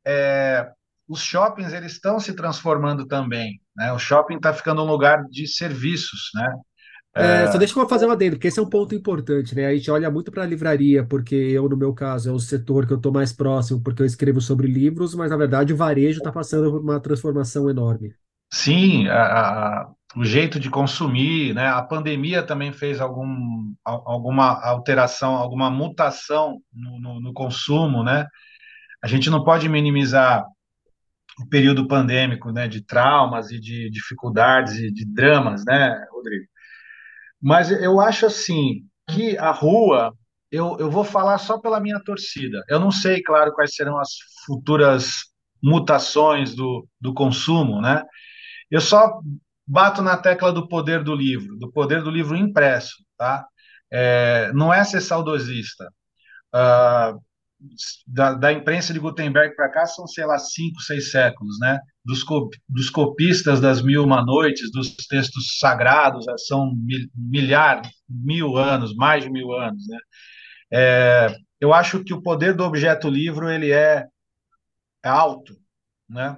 é, 0.06 0.70
os 1.08 1.22
shoppings 1.22 1.74
eles 1.74 1.94
estão 1.94 2.20
se 2.20 2.34
transformando 2.34 3.06
também. 3.08 3.62
Né? 3.76 3.92
O 3.94 4.00
shopping 4.00 4.36
está 4.38 4.54
ficando 4.54 4.84
um 4.84 4.88
lugar 4.88 5.26
de 5.30 5.48
serviços, 5.48 6.30
né? 6.36 6.48
É, 7.18 7.50
só 7.50 7.58
deixa 7.58 7.80
eu 7.80 7.88
fazer 7.88 8.06
uma 8.06 8.18
dentro, 8.18 8.36
porque 8.36 8.50
esse 8.50 8.60
é 8.60 8.62
um 8.62 8.70
ponto 8.70 8.94
importante, 8.94 9.56
né? 9.56 9.68
A 9.68 9.74
gente 9.74 9.90
olha 9.90 10.12
muito 10.12 10.32
para 10.32 10.44
a 10.44 10.46
livraria, 10.46 11.06
porque 11.06 11.34
eu, 11.34 11.70
no 11.70 11.78
meu 11.78 11.94
caso, 11.94 12.30
é 12.30 12.34
o 12.34 12.40
setor 12.40 12.86
que 12.86 12.92
eu 12.92 12.98
estou 12.98 13.12
mais 13.12 13.32
próximo, 13.32 13.82
porque 13.82 14.02
eu 14.02 14.06
escrevo 14.06 14.42
sobre 14.42 14.68
livros, 14.68 15.16
mas 15.16 15.32
na 15.32 15.38
verdade 15.38 15.72
o 15.74 15.78
varejo 15.78 16.18
está 16.18 16.30
passando 16.30 16.70
por 16.70 16.82
uma 16.82 17.00
transformação 17.00 17.70
enorme. 17.70 18.14
Sim, 18.56 19.10
a, 19.10 19.22
a, 19.22 19.92
o 20.16 20.24
jeito 20.24 20.62
de 20.62 20.70
consumir, 20.70 21.54
né? 21.54 21.68
A 21.68 21.84
pandemia 21.84 22.42
também 22.42 22.72
fez 22.72 23.02
algum, 23.02 23.76
alguma 23.84 24.66
alteração, 24.66 25.36
alguma 25.36 25.70
mutação 25.70 26.62
no, 26.74 26.98
no, 26.98 27.20
no 27.20 27.34
consumo, 27.34 28.02
né? 28.02 28.26
A 29.04 29.08
gente 29.08 29.30
não 29.30 29.44
pode 29.44 29.68
minimizar 29.68 30.46
o 31.38 31.50
período 31.50 31.86
pandêmico, 31.86 32.50
né? 32.54 32.66
De 32.66 32.82
traumas 32.82 33.52
e 33.52 33.60
de 33.60 33.90
dificuldades 33.90 34.78
e 34.78 34.90
de 34.90 35.06
dramas, 35.06 35.66
né, 35.66 36.06
Rodrigo? 36.10 36.46
Mas 37.42 37.70
eu 37.70 38.00
acho 38.00 38.26
assim 38.26 38.86
que 39.10 39.38
a 39.38 39.52
rua, 39.52 40.14
eu, 40.50 40.78
eu 40.80 40.90
vou 40.90 41.04
falar 41.04 41.40
só 41.40 41.60
pela 41.60 41.82
minha 41.82 42.00
torcida. 42.00 42.64
Eu 42.70 42.80
não 42.80 42.90
sei, 42.90 43.22
claro, 43.22 43.52
quais 43.52 43.76
serão 43.76 44.00
as 44.00 44.12
futuras 44.46 45.26
mutações 45.62 46.56
do, 46.56 46.88
do 47.02 47.14
consumo, 47.14 47.82
né? 47.82 48.02
Eu 48.70 48.82
só 48.82 49.20
bato 49.68 50.02
na 50.02 50.18
tecla 50.18 50.52
do 50.52 50.68
poder 50.68 51.04
do 51.04 51.16
livro, 51.16 51.58
do 51.58 51.72
poder 51.72 52.04
do 52.04 52.12
livro 52.12 52.36
impresso, 52.36 53.04
tá? 53.18 53.48
É, 53.92 54.52
não 54.54 54.74
é 54.74 54.84
ser 54.84 55.02
saudosista. 55.02 55.86
Uh, 56.54 57.20
da, 58.06 58.34
da, 58.34 58.54
imprensa 58.54 58.94
de 58.94 59.00
Gutenberg 59.00 59.56
para 59.56 59.70
cá 59.70 59.86
são, 59.86 60.06
sei 60.08 60.26
lá, 60.26 60.38
cinco, 60.38 60.82
seis 60.82 61.12
séculos, 61.12 61.58
né? 61.60 61.80
Dos, 62.04 62.24
dos 62.68 62.90
copistas 62.90 63.60
das 63.60 63.82
Mil 63.82 64.04
Uma 64.04 64.24
Noites, 64.24 64.72
dos 64.72 64.96
textos 65.08 65.58
sagrados, 65.60 66.28
é, 66.28 66.38
são 66.38 66.74
mil, 66.76 67.08
milhares, 67.16 67.90
mil 68.08 68.58
anos, 68.58 68.96
mais 68.96 69.24
de 69.24 69.30
mil 69.30 69.52
anos, 69.54 69.88
né? 69.88 69.98
É, 70.74 71.36
eu 71.60 71.74
acho 71.74 72.04
que 72.04 72.14
o 72.14 72.22
poder 72.22 72.54
do 72.54 72.64
objeto 72.64 73.10
livro 73.10 73.50
ele 73.50 73.72
é, 73.72 74.06
é 75.04 75.10
alto, 75.10 75.56
né? 76.10 76.38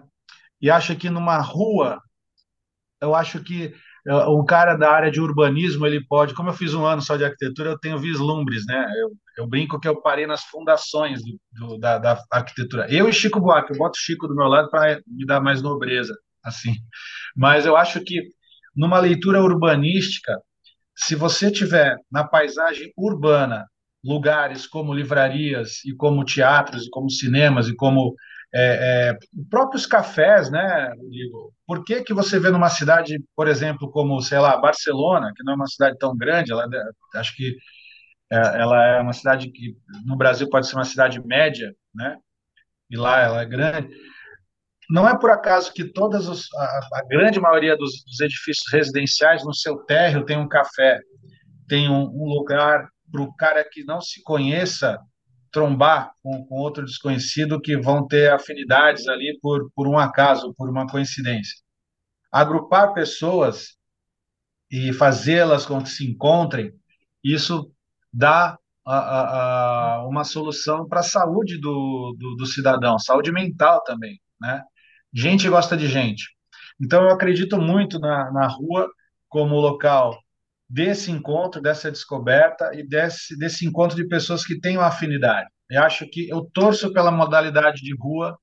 E 0.62 0.70
acho 0.70 0.96
que 0.96 1.10
numa 1.10 1.40
rua 1.40 2.00
eu 3.01 3.15
acho 3.15 3.43
que 3.43 3.73
o 4.27 4.43
cara 4.45 4.75
da 4.75 4.89
área 4.89 5.12
de 5.12 5.19
urbanismo 5.19 5.86
ele 5.86 6.01
pode, 6.05 6.33
como 6.33 6.49
eu 6.49 6.53
fiz 6.53 6.73
um 6.73 6.86
ano 6.86 7.01
só 7.01 7.17
de 7.17 7.25
arquitetura, 7.25 7.71
eu 7.71 7.79
tenho 7.79 7.99
vislumbres, 7.99 8.65
né? 8.65 8.88
Eu, 9.01 9.12
eu 9.43 9.47
brinco 9.47 9.79
que 9.79 9.88
eu 9.88 10.01
parei 10.01 10.25
nas 10.25 10.43
fundações 10.43 11.21
do, 11.21 11.39
do, 11.51 11.77
da, 11.77 11.97
da, 11.97 12.23
arquitetura. 12.31 12.88
Eu 12.89 13.10
e 13.10 13.13
Chico 13.13 13.39
Buarque, 13.41 13.73
eu 13.73 13.77
boto 13.77 13.97
Chico 13.97 14.27
do 14.27 14.36
meu 14.36 14.47
lado 14.47 14.69
para 14.69 15.01
me 15.05 15.25
dar 15.25 15.41
mais 15.41 15.62
nobreza, 15.62 16.15
assim. 16.41 16.73
Mas 17.36 17.65
eu 17.65 17.75
acho 17.75 17.99
que 18.01 18.21
numa 18.73 18.99
leitura 18.99 19.41
urbanística, 19.41 20.39
se 20.95 21.13
você 21.13 21.51
tiver 21.51 21.97
na 22.10 22.23
paisagem 22.23 22.93
urbana 22.97 23.67
lugares 24.03 24.65
como 24.65 24.93
livrarias 24.93 25.83
e 25.86 25.93
como 25.93 26.23
teatros 26.23 26.86
e 26.86 26.89
como 26.89 27.10
cinemas 27.10 27.67
e 27.67 27.75
como 27.75 28.15
é, 28.53 29.10
é, 29.10 29.17
próprios 29.49 29.86
cafés, 29.86 30.49
né, 30.49 30.93
Rodrigo? 30.97 31.53
Por 31.65 31.83
que, 31.83 32.01
que 32.03 32.13
você 32.13 32.39
vê 32.39 32.49
numa 32.49 32.69
cidade, 32.69 33.21
por 33.36 33.47
exemplo, 33.47 33.91
como, 33.91 34.21
sei 34.21 34.39
lá, 34.39 34.57
Barcelona, 34.57 35.31
que 35.36 35.43
não 35.43 35.53
é 35.53 35.55
uma 35.55 35.67
cidade 35.67 35.97
tão 35.97 36.15
grande, 36.15 36.51
ela, 36.51 36.63
é, 36.63 37.19
acho 37.19 37.36
que 37.36 37.55
é, 38.31 38.38
ela 38.38 38.86
é 38.86 39.01
uma 39.01 39.13
cidade 39.13 39.51
que 39.51 39.75
no 40.05 40.15
Brasil 40.17 40.49
pode 40.49 40.67
ser 40.67 40.75
uma 40.75 40.86
cidade 40.86 41.21
média, 41.25 41.73
né? 41.93 42.17
E 42.89 42.95
lá 42.97 43.21
ela 43.21 43.41
é 43.41 43.45
grande. 43.45 43.89
Não 44.89 45.07
é 45.07 45.17
por 45.17 45.29
acaso 45.29 45.73
que 45.73 45.83
todas 45.83 46.27
os, 46.29 46.47
a, 46.55 46.79
a 46.93 47.05
grande 47.10 47.39
maioria 47.39 47.75
dos, 47.75 48.03
dos, 48.05 48.21
edifícios 48.21 48.71
residenciais 48.71 49.43
no 49.43 49.53
seu 49.53 49.77
térreo 49.79 50.25
tem 50.25 50.38
um 50.38 50.47
café, 50.47 51.01
tem 51.67 51.89
um, 51.89 52.03
um 52.03 52.25
lugar 52.25 52.88
para 53.12 53.21
o 53.21 53.36
cara 53.36 53.67
que 53.69 53.83
não 53.83 53.99
se 53.99 54.23
conheça 54.23 54.97
trombar 55.58 56.13
com, 56.22 56.46
com, 56.46 56.56
outro 56.56 56.86
desconhecido 56.86 57.60
que 57.60 57.76
vão 57.76 58.08
ter 58.08 58.32
afinidades 58.32 59.08
ali 59.08 59.39
por, 59.41 59.72
por 59.74 59.88
um 59.88 59.98
acaso, 59.98 60.54
por 60.54 60.70
uma 60.70 60.86
coincidência. 60.86 61.56
Agrupar 62.32 62.93
pessoas 62.93 63.76
e 64.70 64.93
fazê-las 64.93 65.65
com 65.65 65.82
que 65.82 65.89
se 65.89 66.08
encontrem, 66.08 66.72
isso 67.24 67.72
dá 68.13 68.56
a, 68.86 69.96
a, 69.96 70.08
uma 70.08 70.24
solução 70.24 70.88
para 70.88 71.00
a 71.00 71.04
saúde 71.04 71.60
do, 71.60 72.15
do, 72.20 72.36
do, 72.36 72.46
cidadão, 72.46 73.00
saúde 73.00 73.32
mental 73.32 73.84
também, 73.84 74.22
né? 74.39 74.62
Gente 75.12 75.50
gosta 75.50 75.76
de 75.76 75.88
gente. 75.88 76.26
Então, 76.80 77.02
eu 77.02 77.10
acredito 77.10 77.58
muito 77.60 77.98
na, 77.98 78.32
na 78.32 78.48
rua 78.48 78.88
como 79.28 79.56
local 79.56 80.15
desse 80.69 81.12
encontro, 81.12 81.62
dessa 81.62 81.91
descoberta 81.91 82.71
e 82.73 82.86
desse, 82.86 83.38
desse 83.38 83.65
encontro 83.65 83.95
de 83.95 84.08
pessoas 84.08 84.45
que 84.45 84.60
têm 84.60 84.77
uma 84.77 84.88
afinidade. 84.88 85.49
Eu 85.69 85.84
acho 85.84 86.08
que 86.10 86.30
eu 86.30 86.41
torço 86.53 86.91
pela 86.93 87.12
modalidade 87.12 87.82
de 87.82 87.95
rua, 87.95 88.38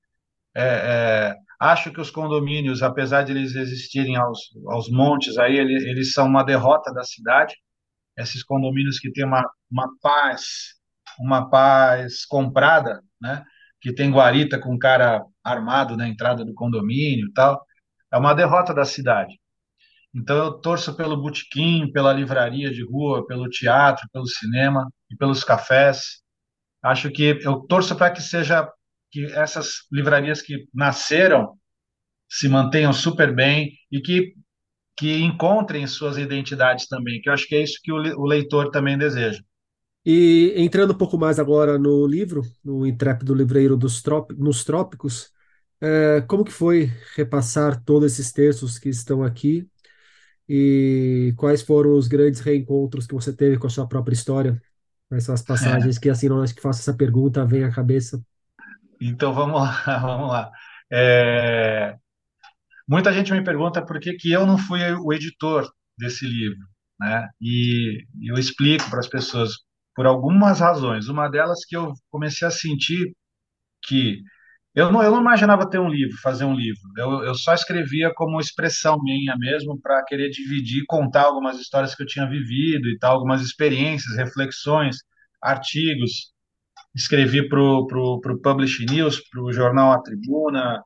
é, 0.55 0.63
é, 0.63 1.35
acho 1.59 1.91
que 1.91 2.01
os 2.01 2.09
condomínios, 2.09 2.81
apesar 2.81 3.23
de 3.23 3.31
eles 3.31 3.55
existirem 3.55 4.15
aos, 4.15 4.39
aos 4.67 4.89
montes, 4.89 5.37
aí 5.37 5.57
eles, 5.57 5.83
eles 5.83 6.13
são 6.13 6.27
uma 6.27 6.43
derrota 6.43 6.93
da 6.93 7.03
cidade, 7.03 7.55
esses 8.17 8.43
condomínios 8.43 8.99
que 8.99 9.11
têm 9.11 9.25
uma, 9.25 9.43
uma 9.69 9.89
paz, 10.01 10.75
uma 11.19 11.49
paz 11.49 12.25
comprada, 12.25 13.01
né? 13.21 13.43
que 13.81 13.93
tem 13.93 14.11
guarita 14.11 14.59
com 14.59 14.79
cara 14.79 15.23
armado 15.43 15.95
na 15.95 16.07
entrada 16.07 16.43
do 16.43 16.53
condomínio 16.53 17.27
e 17.27 17.33
tal, 17.33 17.63
é 18.11 18.17
uma 18.17 18.33
derrota 18.33 18.73
da 18.73 18.85
cidade. 18.85 19.39
Então 20.15 20.37
eu 20.37 20.53
torço 20.53 20.95
pelo 20.95 21.21
botequim, 21.21 21.91
pela 21.91 22.13
livraria 22.13 22.71
de 22.71 22.83
rua, 22.85 23.27
pelo 23.27 23.49
teatro, 23.49 24.07
pelo 24.13 24.25
cinema 24.25 24.89
e 25.11 25.15
pelos 25.15 25.43
cafés. 25.43 26.21
Acho 26.81 27.11
que 27.11 27.37
eu 27.43 27.59
torço 27.67 27.95
para 27.97 28.11
que 28.11 28.21
seja 28.21 28.67
que 29.11 29.25
essas 29.33 29.85
livrarias 29.91 30.41
que 30.41 30.67
nasceram 30.73 31.57
se 32.29 32.47
mantenham 32.47 32.93
super 32.93 33.35
bem 33.35 33.73
e 33.91 34.01
que 34.01 34.33
que 34.97 35.19
encontrem 35.19 35.85
suas 35.87 36.17
identidades 36.17 36.87
também, 36.87 37.19
que 37.21 37.27
eu 37.27 37.33
acho 37.33 37.45
que 37.47 37.55
é 37.55 37.61
isso 37.61 37.79
que 37.83 37.91
o 37.91 38.25
leitor 38.25 38.71
também 38.71 38.97
deseja. 38.97 39.41
E 40.05 40.53
entrando 40.55 40.93
um 40.93 40.97
pouco 40.97 41.17
mais 41.17 41.37
agora 41.37 41.77
no 41.77 42.07
livro, 42.07 42.43
no 42.63 42.85
Intrépido 42.85 43.33
Livreiro 43.33 43.75
dos 43.75 44.01
nos 44.37 44.63
Trópicos, 44.63 45.31
é, 45.81 46.21
como 46.21 46.45
que 46.45 46.51
foi 46.51 46.89
repassar 47.15 47.83
todos 47.83 48.13
esses 48.13 48.31
textos 48.31 48.79
que 48.79 48.87
estão 48.87 49.21
aqui 49.21 49.67
e 50.47 51.33
quais 51.37 51.61
foram 51.61 51.93
os 51.93 52.07
grandes 52.07 52.39
reencontros 52.39 53.07
que 53.07 53.13
você 53.13 53.33
teve 53.33 53.57
com 53.57 53.67
a 53.67 53.69
sua 53.69 53.87
própria 53.87 54.13
história? 54.13 54.61
Quais 55.09 55.23
são 55.23 55.33
as 55.33 55.41
passagens 55.41 55.97
é. 55.97 55.99
que, 55.99 56.09
assim, 56.09 56.29
não 56.29 56.41
acho 56.41 56.55
que 56.55 56.61
faço 56.61 56.81
essa 56.81 56.95
pergunta, 56.95 57.45
vem 57.45 57.63
à 57.63 57.71
cabeça? 57.71 58.21
Então, 58.99 59.33
vamos 59.33 59.61
lá, 59.61 59.71
vamos 60.01 60.29
lá. 60.29 60.51
É... 60.91 61.95
Muita 62.87 63.11
gente 63.11 63.31
me 63.31 63.43
pergunta 63.43 63.83
por 63.83 63.99
que, 63.99 64.13
que 64.13 64.31
eu 64.31 64.45
não 64.45 64.57
fui 64.57 64.79
o 64.93 65.11
editor 65.11 65.67
desse 65.97 66.25
livro, 66.25 66.59
né? 66.99 67.27
E 67.41 68.05
eu 68.21 68.35
explico 68.35 68.89
para 68.89 68.99
as 68.99 69.07
pessoas 69.07 69.51
por 69.95 70.05
algumas 70.05 70.59
razões. 70.59 71.07
Uma 71.07 71.27
delas 71.27 71.65
que 71.65 71.75
eu 71.75 71.93
comecei 72.11 72.47
a 72.47 72.51
sentir 72.51 73.15
que 73.83 74.21
eu 74.75 74.91
não, 74.91 75.01
eu 75.01 75.11
não 75.11 75.21
imaginava 75.21 75.69
ter 75.69 75.79
um 75.79 75.89
livro, 75.89 76.17
fazer 76.21 76.45
um 76.45 76.53
livro. 76.53 76.81
Eu, 76.97 77.23
eu 77.23 77.35
só 77.35 77.53
escrevia 77.53 78.11
como 78.13 78.39
expressão 78.39 78.97
minha 79.01 79.35
mesmo, 79.37 79.79
para 79.81 80.03
querer 80.03 80.29
dividir, 80.29 80.83
contar 80.87 81.23
algumas 81.23 81.59
histórias 81.59 81.95
que 81.95 82.03
eu 82.03 82.07
tinha 82.07 82.27
vivido 82.29 82.89
e 82.89 82.97
tal, 82.99 83.13
algumas 83.13 83.41
experiências, 83.41 84.15
reflexões, 84.17 84.97
artigos. 85.41 86.33
Escrevi 86.95 87.47
para 87.47 87.61
o 87.61 87.87
pro, 87.87 88.19
pro 88.21 88.41
Publish 88.41 88.85
News, 88.85 89.21
para 89.29 89.41
o 89.43 89.51
jornal 89.53 89.93
A 89.93 90.01
Tribuna, 90.01 90.83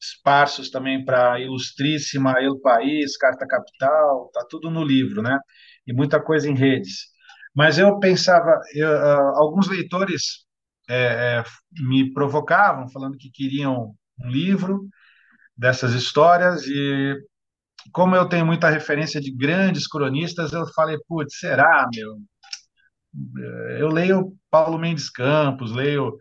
esparsos 0.00 0.70
também 0.70 1.04
para 1.04 1.40
Ilustríssima, 1.40 2.34
El 2.40 2.60
País, 2.60 3.16
Carta 3.16 3.46
Capital, 3.46 4.30
tá 4.32 4.46
tudo 4.48 4.70
no 4.70 4.84
livro, 4.84 5.22
né? 5.22 5.38
E 5.86 5.92
muita 5.92 6.20
coisa 6.22 6.48
em 6.48 6.54
redes. 6.54 7.08
Mas 7.54 7.78
eu 7.78 7.98
pensava, 7.98 8.58
eu, 8.74 8.88
uh, 8.88 9.36
alguns 9.36 9.68
leitores 9.68 10.44
é, 10.90 11.38
é, 11.38 11.44
me 11.72 12.12
provocavam, 12.12 12.88
falando 12.88 13.16
que 13.16 13.30
queriam 13.30 13.94
um 14.18 14.28
livro 14.28 14.88
dessas 15.56 15.94
histórias 15.94 16.66
e 16.66 17.14
como 17.92 18.16
eu 18.16 18.28
tenho 18.28 18.44
muita 18.44 18.68
referência 18.68 19.20
de 19.20 19.30
grandes 19.30 19.86
cronistas, 19.86 20.52
eu 20.52 20.66
falei, 20.74 20.98
putz, 21.06 21.38
será, 21.38 21.88
meu? 21.94 22.18
Eu 23.78 23.88
leio 23.88 24.36
Paulo 24.50 24.78
Mendes 24.78 25.08
Campos, 25.10 25.72
leio 25.72 26.18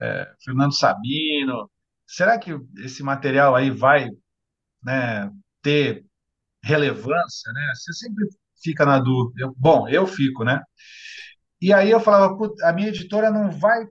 é, 0.00 0.32
Fernando 0.44 0.74
Sabino. 0.74 1.70
Será 2.06 2.38
que 2.38 2.56
esse 2.78 3.02
material 3.02 3.54
aí 3.54 3.70
vai 3.70 4.08
né, 4.82 5.30
ter 5.62 6.04
relevância, 6.62 7.52
né? 7.52 7.72
Você 7.74 7.92
sempre 7.92 8.26
fica 8.62 8.86
na 8.86 8.98
dúvida. 8.98 9.42
Eu, 9.42 9.54
bom, 9.56 9.88
eu 9.88 10.06
fico, 10.06 10.44
né? 10.44 10.62
E 11.60 11.72
aí 11.72 11.90
eu 11.90 12.00
falava, 12.00 12.36
a 12.62 12.72
minha 12.72 12.88
editora 12.88 13.30
não 13.30 13.50
vai 13.50 13.86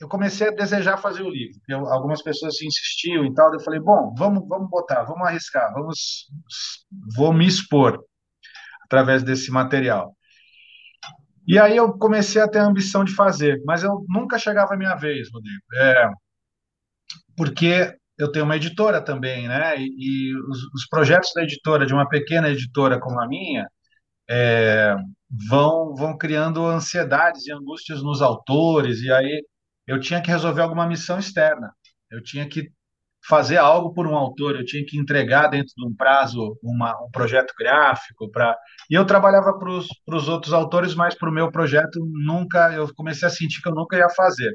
eu 0.00 0.08
comecei 0.08 0.48
a 0.48 0.52
desejar 0.52 0.96
fazer 0.96 1.22
o 1.22 1.30
livro. 1.30 1.60
Eu, 1.68 1.86
algumas 1.86 2.22
pessoas 2.22 2.60
insistiam 2.62 3.24
e 3.24 3.34
tal. 3.34 3.52
Eu 3.52 3.60
falei, 3.60 3.80
bom, 3.80 4.14
vamos, 4.16 4.46
vamos 4.46 4.70
botar, 4.70 5.02
vamos 5.02 5.26
arriscar, 5.26 5.72
vamos, 5.72 6.26
vou 7.16 7.32
me 7.32 7.46
expor 7.46 8.02
através 8.84 9.22
desse 9.22 9.50
material. 9.50 10.14
E 11.46 11.58
aí 11.58 11.76
eu 11.76 11.96
comecei 11.98 12.40
a 12.42 12.48
ter 12.48 12.58
a 12.58 12.66
ambição 12.66 13.04
de 13.04 13.14
fazer, 13.14 13.60
mas 13.64 13.82
eu 13.82 14.04
nunca 14.08 14.38
chegava 14.38 14.74
a 14.74 14.76
minha 14.76 14.94
vez, 14.94 15.28
Rodrigo. 15.32 15.62
É, 15.74 16.10
porque 17.36 17.96
eu 18.18 18.30
tenho 18.30 18.44
uma 18.44 18.56
editora 18.56 19.00
também, 19.02 19.48
né? 19.48 19.76
E, 19.78 19.86
e 19.86 20.36
os, 20.48 20.58
os, 20.74 20.86
projetos 20.88 21.32
da 21.34 21.42
editora, 21.42 21.86
de 21.86 21.94
uma 21.94 22.08
pequena 22.08 22.50
editora 22.50 23.00
como 23.00 23.20
a 23.20 23.26
minha, 23.26 23.66
é, 24.28 24.94
vão, 25.48 25.94
vão 25.94 26.18
criando 26.18 26.66
ansiedades 26.66 27.46
e 27.46 27.52
angústias 27.52 28.02
nos 28.02 28.20
autores, 28.20 29.00
e 29.00 29.10
aí 29.10 29.42
eu 29.88 29.98
tinha 30.00 30.22
que 30.22 30.30
resolver 30.30 30.62
alguma 30.62 30.86
missão 30.86 31.18
externa. 31.18 31.72
Eu 32.10 32.22
tinha 32.22 32.48
que 32.48 32.70
fazer 33.26 33.56
algo 33.56 33.92
por 33.92 34.06
um 34.06 34.16
autor, 34.16 34.56
eu 34.56 34.64
tinha 34.64 34.84
que 34.86 34.98
entregar 34.98 35.48
dentro 35.48 35.72
de 35.76 35.86
um 35.86 35.94
prazo 35.94 36.56
uma, 36.62 36.92
um 37.04 37.10
projeto 37.10 37.52
gráfico 37.58 38.30
para 38.30 38.56
e 38.90 38.94
eu 38.94 39.04
trabalhava 39.04 39.58
para 39.58 39.70
os 39.70 40.28
outros 40.28 40.52
autores, 40.52 40.94
mas 40.94 41.14
para 41.14 41.28
o 41.28 41.32
meu 41.32 41.50
projeto 41.50 41.98
nunca 42.24 42.72
eu 42.72 42.88
comecei 42.94 43.26
a 43.28 43.30
sentir 43.30 43.60
que 43.62 43.68
eu 43.68 43.74
nunca 43.74 43.96
ia 43.96 44.08
fazer. 44.10 44.52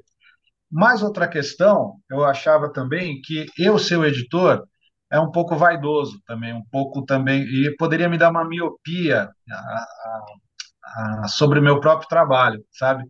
Mas 0.71 1.03
outra 1.03 1.27
questão, 1.27 1.95
eu 2.09 2.25
achava 2.25 2.71
também 2.71 3.21
que 3.21 3.45
eu 3.57 3.77
ser 3.77 3.97
o 3.97 4.05
editor 4.05 4.63
é 5.11 5.19
um 5.19 5.31
pouco 5.31 5.55
vaidoso 5.55 6.19
também, 6.25 6.53
um 6.53 6.63
pouco 6.71 7.05
também 7.05 7.43
e 7.43 7.75
poderia 7.77 8.09
me 8.09 8.17
dar 8.17 8.31
uma 8.31 8.47
miopia 8.47 9.29
a, 9.51 9.55
a, 9.55 11.23
a, 11.23 11.27
sobre 11.27 11.59
o 11.59 11.63
meu 11.63 11.79
próprio 11.79 12.09
trabalho, 12.09 12.63
sabe? 12.71 13.03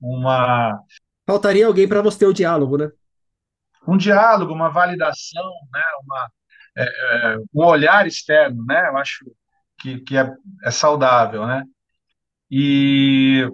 Uma 0.00 0.78
Faltaria 1.26 1.66
alguém 1.66 1.88
para 1.88 2.02
você 2.02 2.20
ter 2.20 2.26
o 2.26 2.32
diálogo, 2.32 2.78
né? 2.78 2.90
Um 3.86 3.96
diálogo, 3.96 4.52
uma 4.52 4.68
validação, 4.70 5.50
né? 5.72 5.82
Uma, 6.04 6.28
é, 6.78 6.84
é, 6.84 7.36
um 7.54 7.64
olhar 7.64 8.06
externo, 8.06 8.64
né? 8.64 8.88
Eu 8.88 8.96
acho 8.96 9.24
que, 9.78 10.00
que 10.00 10.16
é, 10.16 10.32
é 10.64 10.70
saudável, 10.70 11.46
né? 11.46 11.64
E 12.50 13.48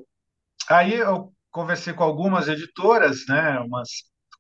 aí 0.69 0.95
eu 0.95 1.33
conversei 1.51 1.93
com 1.95 2.05
algumas 2.05 2.49
editoras, 2.49 3.25
né? 3.29 3.59
Umas 3.61 3.89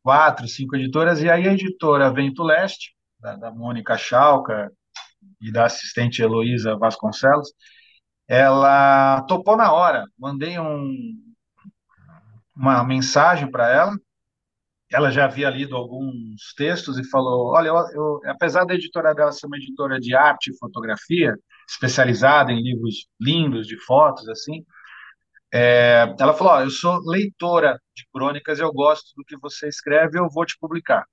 quatro, 0.03 0.49
cinco 0.49 0.77
editoras, 0.77 1.23
e 1.23 1.31
aí 1.31 1.49
a 1.49 1.53
editora 1.53 2.13
Vento 2.13 2.43
Leste, 2.43 2.95
da, 3.21 3.37
da 3.37 3.51
Mônica 3.51 3.97
Chalca 3.97 4.71
e 5.41 5.53
da 5.53 5.67
assistente 5.67 6.21
Heloísa 6.23 6.77
Vasconcelos, 6.77 7.53
ela 8.29 9.23
topou 9.23 9.57
na 9.57 9.73
hora. 9.73 10.05
Mandei 10.19 10.59
um, 10.59 11.32
uma 12.63 12.85
mensagem 12.85 13.51
para 13.51 13.69
ela. 13.69 13.99
Ela 14.91 15.11
já 15.11 15.25
havia 15.25 15.51
lido 15.51 15.75
alguns 15.75 16.55
textos 16.57 16.99
e 16.99 17.09
falou: 17.11 17.53
Olha, 17.55 17.69
eu, 17.69 17.77
eu, 17.93 18.21
apesar 18.27 18.65
da 18.65 18.75
editora 18.75 19.15
dela 19.15 19.33
ser 19.33 19.47
uma 19.47 19.57
editora 19.57 19.99
de 19.99 20.15
arte 20.15 20.51
e 20.51 20.59
fotografia, 20.59 21.35
especializada 21.69 22.53
em 22.53 22.63
livros 22.63 23.09
lindos 23.21 23.67
de 23.67 23.77
fotos, 23.85 24.29
assim, 24.29 24.65
é, 25.53 26.15
ela 26.21 26.35
falou: 26.35 26.55
oh, 26.55 26.61
Eu 26.61 26.71
sou 26.71 27.01
leitora 27.05 27.79
de 27.97 28.07
crônicas, 28.13 28.61
eu 28.61 28.73
gosto 28.73 29.13
do 29.17 29.25
que 29.25 29.37
você 29.39 29.69
escreve, 29.69 30.19
eu 30.19 30.29
vou 30.31 30.47
te 30.47 30.57
publicar. 30.61 31.05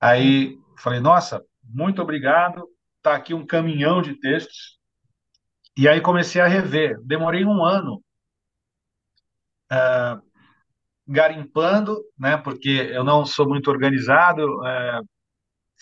Aí 0.00 0.58
falei: 0.78 1.00
Nossa, 1.00 1.42
muito 1.64 2.02
obrigado. 2.02 2.68
Está 2.98 3.16
aqui 3.16 3.34
um 3.34 3.46
caminhão 3.46 4.02
de 4.02 4.14
textos. 4.20 4.78
E 5.76 5.88
aí 5.88 6.00
comecei 6.00 6.40
a 6.40 6.46
rever. 6.46 7.00
Demorei 7.04 7.44
um 7.44 7.64
ano 7.64 8.02
uh, 9.72 10.20
garimpando, 11.06 12.00
né, 12.18 12.36
porque 12.36 12.70
eu 12.92 13.04
não 13.04 13.24
sou 13.26 13.48
muito 13.48 13.70
organizado, 13.70 14.44
uh, 14.44 15.08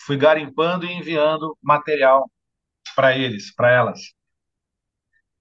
fui 0.05 0.17
garimpando 0.17 0.85
e 0.85 0.93
enviando 0.93 1.57
material 1.61 2.29
para 2.95 3.17
eles, 3.17 3.53
para 3.53 3.71
elas. 3.71 3.99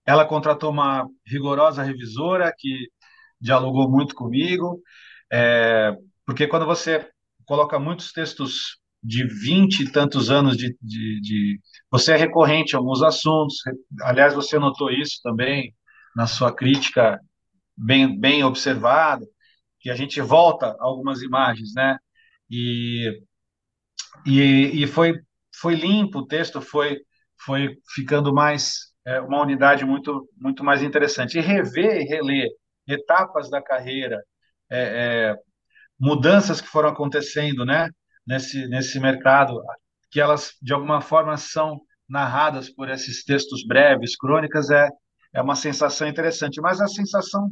Ela 0.04 0.24
contratou 0.26 0.70
uma 0.70 1.06
rigorosa 1.26 1.82
revisora 1.82 2.52
que 2.56 2.88
dialogou 3.40 3.90
muito 3.90 4.14
comigo, 4.14 4.82
é, 5.30 5.92
porque 6.24 6.46
quando 6.46 6.66
você 6.66 7.08
coloca 7.44 7.78
muitos 7.78 8.12
textos 8.12 8.78
de 9.02 9.24
vinte 9.26 9.80
e 9.80 9.90
tantos 9.90 10.30
anos 10.30 10.56
de, 10.56 10.76
de, 10.82 11.20
de, 11.20 11.60
Você 11.90 12.12
é 12.12 12.16
recorrente 12.16 12.74
a 12.74 12.78
alguns 12.78 13.02
assuntos. 13.02 13.56
Aliás, 14.02 14.34
você 14.34 14.58
notou 14.58 14.90
isso 14.90 15.20
também 15.22 15.74
na 16.16 16.26
sua 16.26 16.54
crítica 16.54 17.18
bem, 17.78 18.18
bem 18.18 18.44
observado, 18.44 19.26
que 19.80 19.90
a 19.90 19.94
gente 19.94 20.20
volta 20.20 20.76
algumas 20.80 21.22
imagens, 21.22 21.72
né? 21.74 21.96
E, 22.50 23.22
e, 24.26 24.82
e 24.82 24.86
foi, 24.86 25.14
foi 25.60 25.74
limpo, 25.74 26.20
o 26.20 26.26
texto 26.26 26.60
foi, 26.60 26.98
foi 27.44 27.76
ficando 27.94 28.34
mais, 28.34 28.92
é, 29.06 29.20
uma 29.20 29.40
unidade 29.40 29.84
muito, 29.84 30.28
muito 30.36 30.64
mais 30.64 30.82
interessante. 30.82 31.38
E 31.38 31.40
rever 31.40 32.00
e 32.02 32.04
reler 32.04 32.48
etapas 32.86 33.48
da 33.50 33.62
carreira, 33.62 34.22
é, 34.70 34.80
é, 35.30 35.36
mudanças 35.98 36.60
que 36.60 36.68
foram 36.68 36.88
acontecendo, 36.90 37.64
né? 37.64 37.88
Nesse, 38.26 38.66
nesse 38.68 39.00
mercado, 39.00 39.58
que 40.10 40.20
elas, 40.20 40.52
de 40.60 40.72
alguma 40.74 41.00
forma, 41.00 41.36
são 41.36 41.80
narradas 42.08 42.68
por 42.70 42.90
esses 42.90 43.24
textos 43.24 43.64
breves, 43.66 44.16
crônicas, 44.16 44.70
é, 44.70 44.88
é 45.34 45.40
uma 45.42 45.56
sensação 45.56 46.06
interessante. 46.08 46.60
Mas 46.60 46.80
a 46.80 46.88
sensação 46.88 47.50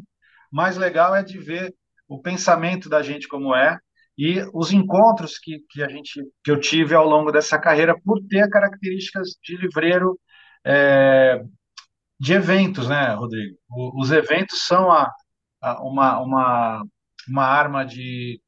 mais 0.52 0.76
legal 0.76 1.14
é 1.14 1.22
de 1.22 1.38
ver 1.38 1.74
o 2.08 2.20
pensamento 2.20 2.88
da 2.88 3.02
gente 3.02 3.28
como 3.28 3.54
é 3.54 3.78
e 4.18 4.42
os 4.54 4.72
encontros 4.72 5.38
que, 5.38 5.58
que 5.70 5.82
a 5.82 5.88
gente 5.88 6.22
que 6.42 6.50
eu 6.50 6.58
tive 6.58 6.94
ao 6.94 7.06
longo 7.06 7.30
dessa 7.30 7.58
carreira 7.58 7.94
por 8.02 8.20
ter 8.28 8.48
características 8.48 9.36
de 9.42 9.56
livreiro 9.56 10.18
é, 10.64 11.42
de 12.18 12.32
eventos, 12.32 12.88
né, 12.88 13.14
Rodrigo? 13.14 13.56
O, 13.68 14.00
os 14.00 14.10
eventos 14.10 14.66
são 14.66 14.90
a, 14.90 15.10
a, 15.60 15.82
uma, 15.82 16.20
uma, 16.20 16.82
uma 17.28 17.44
arma 17.44 17.84
de, 17.84 18.40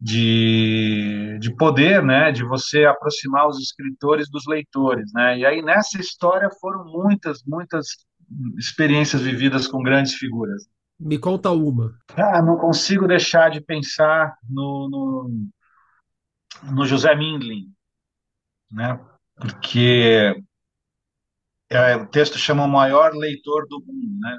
de, 0.00 1.38
de 1.40 1.54
poder, 1.56 2.02
né, 2.02 2.32
de 2.32 2.44
você 2.44 2.84
aproximar 2.84 3.46
os 3.48 3.58
escritores 3.60 4.28
dos 4.28 4.44
leitores, 4.46 5.10
né? 5.14 5.38
E 5.38 5.46
aí 5.46 5.62
nessa 5.62 6.00
história 6.00 6.48
foram 6.60 6.84
muitas, 6.84 7.42
muitas 7.46 7.86
experiências 8.58 9.22
vividas 9.22 9.68
com 9.68 9.82
grandes 9.82 10.14
figuras. 10.14 10.64
Me 11.00 11.18
conta 11.18 11.50
uma. 11.50 11.98
Ah, 12.14 12.42
não 12.42 12.58
consigo 12.58 13.08
deixar 13.08 13.50
de 13.50 13.60
pensar 13.60 14.36
no, 14.46 14.88
no, 14.90 16.72
no 16.72 16.84
José 16.84 17.14
Mindlin, 17.14 17.72
né? 18.70 19.00
Porque 19.34 20.34
é, 21.70 21.96
o 21.96 22.06
texto 22.06 22.36
chama 22.38 22.64
o 22.64 22.68
maior 22.68 23.14
leitor 23.14 23.66
do 23.66 23.80
mundo, 23.80 24.20
né? 24.20 24.38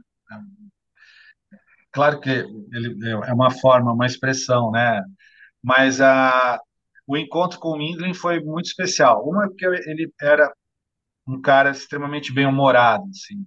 Claro 1.92 2.22
que 2.22 2.30
ele 2.30 3.10
é 3.10 3.34
uma 3.34 3.50
forma, 3.50 3.92
uma 3.92 4.06
expressão, 4.06 4.70
né? 4.70 5.02
Mas 5.64 6.00
a, 6.00 6.60
o 7.08 7.18
encontro 7.18 7.60
com 7.60 7.70
o 7.70 7.78
Mindlin 7.78 8.14
foi 8.14 8.40
muito 8.40 8.68
especial. 8.68 9.28
Uma 9.28 9.48
porque 9.48 9.66
ele 9.66 10.14
era 10.22 10.54
um 11.28 11.42
cara 11.42 11.72
extremamente 11.72 12.32
bem-humorado, 12.32 13.04
assim, 13.10 13.46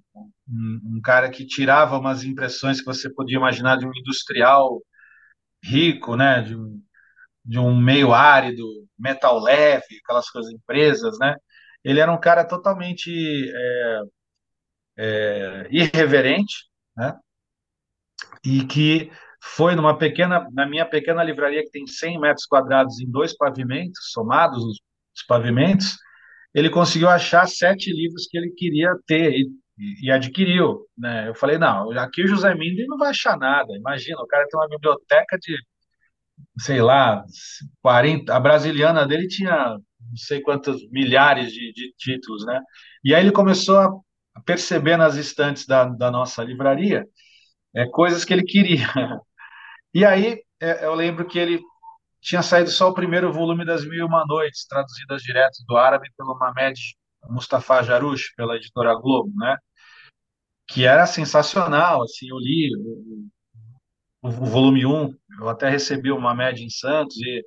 um, 0.48 0.96
um, 0.96 1.00
cara 1.02 1.30
que 1.30 1.46
tirava 1.46 1.98
umas 1.98 2.24
impressões 2.24 2.80
que 2.80 2.86
você 2.86 3.12
podia 3.12 3.36
imaginar 3.38 3.76
de 3.76 3.86
um 3.86 3.92
industrial 3.94 4.82
rico, 5.62 6.16
né, 6.16 6.42
de 6.42 6.56
um, 6.56 6.82
de 7.44 7.58
um 7.58 7.76
meio 7.80 8.12
árido, 8.12 8.64
metal 8.98 9.40
leve, 9.40 10.00
aquelas 10.02 10.30
coisas 10.30 10.52
empresas, 10.52 11.18
né? 11.18 11.36
Ele 11.84 12.00
era 12.00 12.12
um 12.12 12.20
cara 12.20 12.44
totalmente 12.44 13.10
é, 13.54 14.00
é, 14.98 15.68
irreverente, 15.70 16.54
né? 16.96 17.14
E 18.44 18.64
que 18.66 19.10
foi 19.42 19.74
numa 19.74 19.96
pequena, 19.98 20.48
na 20.52 20.66
minha 20.66 20.86
pequena 20.86 21.22
livraria 21.22 21.62
que 21.62 21.70
tem 21.70 21.86
100 21.86 22.20
metros 22.20 22.46
quadrados 22.46 22.98
em 23.00 23.10
dois 23.10 23.36
pavimentos, 23.36 24.10
somados 24.12 24.58
os, 24.64 24.80
os 25.14 25.22
pavimentos, 25.26 25.96
ele 26.54 26.70
conseguiu 26.70 27.08
achar 27.08 27.46
sete 27.46 27.92
livros 27.92 28.26
que 28.30 28.38
ele 28.38 28.50
queria 28.50 28.94
ter 29.06 29.32
e, 29.32 29.50
e, 29.78 30.10
adquiriu. 30.10 30.86
Né? 30.96 31.28
Eu 31.28 31.34
falei, 31.34 31.58
não, 31.58 31.90
aqui 31.98 32.22
o 32.22 32.28
José 32.28 32.54
Minden 32.54 32.86
não 32.86 32.98
vai 32.98 33.10
achar 33.10 33.36
nada. 33.38 33.72
Imagina, 33.76 34.20
o 34.20 34.26
cara 34.26 34.46
tem 34.48 34.58
uma 34.58 34.68
biblioteca 34.68 35.38
de, 35.38 35.56
sei 36.58 36.80
lá, 36.82 37.24
40. 37.82 38.34
A 38.34 38.40
brasiliana 38.40 39.06
dele 39.06 39.28
tinha 39.28 39.76
não 40.14 40.16
sei 40.16 40.40
quantos 40.40 40.88
milhares 40.90 41.52
de, 41.52 41.72
de 41.72 41.92
títulos, 41.98 42.44
né? 42.46 42.60
E 43.02 43.14
aí 43.14 43.22
ele 43.24 43.32
começou 43.32 43.78
a 44.34 44.40
perceber 44.44 44.96
nas 44.96 45.16
estantes 45.16 45.66
da, 45.66 45.84
da 45.84 46.10
nossa 46.10 46.42
livraria 46.44 47.04
é, 47.74 47.86
coisas 47.86 48.24
que 48.24 48.32
ele 48.32 48.44
queria. 48.44 48.86
E 49.96 50.04
aí 50.04 50.42
é, 50.60 50.86
eu 50.86 50.92
lembro 50.92 51.24
que 51.24 51.38
ele 51.38 51.60
tinha 52.20 52.42
saído 52.42 52.68
só 52.68 52.88
o 52.88 52.94
primeiro 52.94 53.32
volume 53.32 53.64
das 53.64 53.84
Mil 53.84 54.00
e 54.00 54.02
Uma 54.02 54.24
Noites, 54.26 54.66
traduzidas 54.66 55.22
direto 55.22 55.58
do 55.68 55.76
árabe 55.76 56.08
pelo 56.16 56.36
Mamed 56.36 56.80
Mustafa 57.30 57.82
Jarush, 57.82 58.34
pela 58.36 58.56
editora 58.56 58.94
Globo, 58.94 59.32
né? 59.36 59.56
Que 60.66 60.84
era 60.86 61.06
sensacional, 61.06 62.02
assim, 62.02 62.28
eu 62.28 62.38
li 62.38 62.70
o, 62.76 63.28
o, 64.22 64.28
o 64.28 64.46
volume 64.46 64.86
1, 64.86 65.14
eu 65.40 65.48
até 65.48 65.68
recebi 65.68 66.10
o 66.10 66.20
Mamed 66.20 66.64
em 66.64 66.70
Santos 66.70 67.16
e, 67.18 67.44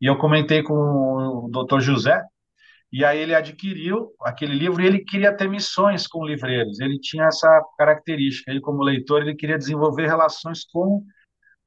e 0.00 0.06
eu 0.06 0.16
comentei 0.18 0.62
com 0.62 0.74
o 0.74 1.50
Dr. 1.50 1.80
José, 1.80 2.22
e 2.92 3.04
aí 3.04 3.18
ele 3.18 3.34
adquiriu 3.34 4.12
aquele 4.22 4.54
livro 4.54 4.80
e 4.80 4.86
ele 4.86 5.04
queria 5.04 5.36
ter 5.36 5.48
missões 5.48 6.06
com 6.06 6.24
livreiros. 6.24 6.78
Ele 6.78 6.96
tinha 7.00 7.24
essa 7.24 7.60
característica. 7.76 8.52
Ele, 8.52 8.60
como 8.60 8.84
leitor, 8.84 9.20
ele 9.20 9.34
queria 9.34 9.58
desenvolver 9.58 10.06
relações 10.06 10.64
com 10.64 11.04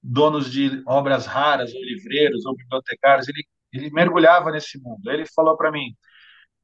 donos 0.01 0.49
de 0.49 0.81
obras 0.87 1.25
raras, 1.25 1.73
ou 1.73 1.83
livreiros, 1.83 2.45
ou 2.45 2.55
bibliotecários, 2.55 3.27
ele, 3.27 3.43
ele 3.73 3.91
mergulhava 3.91 4.51
nesse 4.51 4.81
mundo. 4.81 5.11
Ele 5.11 5.25
falou 5.35 5.57
para 5.57 5.69
mim, 5.69 5.93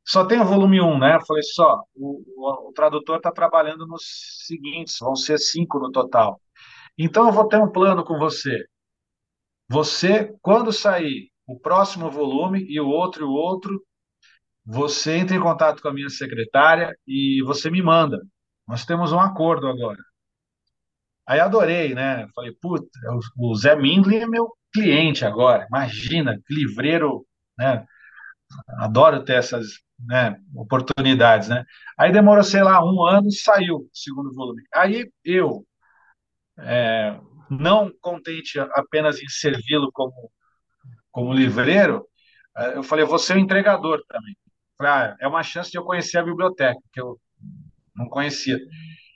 só 0.06 0.26
tem 0.26 0.42
o 0.42 0.46
volume 0.46 0.82
1, 0.82 1.00
né? 1.00 1.16
Eu 1.16 1.26
falei, 1.26 1.44
só, 1.44 1.82
o, 1.96 2.22
o, 2.36 2.70
o 2.70 2.74
tradutor 2.74 3.18
está 3.18 3.32
trabalhando 3.32 3.88
nos 3.88 4.04
seguintes, 4.46 4.98
vão 5.00 5.16
ser 5.16 5.38
cinco 5.38 5.80
no 5.80 5.92
total. 5.92 6.39
Então, 6.98 7.28
eu 7.28 7.32
vou 7.34 7.48
ter 7.48 7.58
um 7.58 7.72
plano 7.72 8.04
com 8.04 8.18
você. 8.20 8.66
Você, 9.70 10.34
quando 10.42 10.72
sair 10.72 11.32
o 11.48 11.60
próximo 11.60 12.10
volume 12.12 12.66
e 12.70 12.80
o 12.80 12.88
outro 12.88 13.24
e 13.24 13.28
o 13.28 13.32
outro, 13.32 13.82
você 14.66 15.18
entra 15.18 15.36
em 15.36 15.42
contato 15.42 15.82
com 15.82 15.89
a 15.89 15.94
minha 15.94 16.10
secretária 16.10 16.96
e 17.08 17.42
você 17.46 17.70
me 17.70 17.82
manda. 17.82 18.22
Nós 18.68 18.86
temos 18.86 19.12
um 19.12 19.20
acordo 19.20 19.68
agora. 19.68 20.00
Aí 21.28 21.39
adorei, 21.39 21.94
né? 21.94 22.28
Falei, 22.36 22.54
puta, 22.62 22.88
o 23.38 23.56
Zé 23.56 23.76
Mindlin 23.76 24.18
é 24.18 24.28
meu 24.28 24.50
cliente 24.74 25.26
agora. 25.26 25.66
Imagina, 25.70 26.38
livreiro, 26.50 27.26
né? 27.58 27.86
Adoro 28.80 29.24
ter 29.24 29.34
essas 29.36 29.80
né, 30.08 30.38
oportunidades, 30.56 31.50
né? 31.50 31.66
Aí 31.98 32.12
demorou, 32.12 32.44
sei 32.44 32.63
lá, 32.63 32.84
um 32.84 33.04
ano 33.06 33.28
e 33.28 33.34
saiu 33.34 33.78
o 33.78 33.89
segundo 33.94 34.34
volume. 34.34 34.63
Aí 34.74 35.10
eu, 35.24 35.66
é, 36.60 37.20
não 37.50 37.92
contente 38.02 38.60
apenas 38.60 39.22
em 39.22 39.28
servi-lo 39.28 39.92
como, 39.94 40.32
como 41.12 41.34
livreiro, 41.34 42.06
é, 42.58 42.78
eu 42.78 42.84
falei, 42.84 43.06
você 43.06 43.34
é 43.34 43.36
o 43.36 43.39
entregador 43.39 44.02
também. 44.08 44.36
Falei, 44.78 44.92
ah, 44.92 45.18
é 45.22 45.28
uma 45.28 45.44
chance 45.44 45.72
de 45.72 45.78
eu 45.78 45.84
conhecer 45.84 46.18
a 46.18 46.24
biblioteca, 46.24 46.80
que 46.92 47.02
eu 47.02 47.20
não 47.96 48.08
conhecia. 48.08 48.58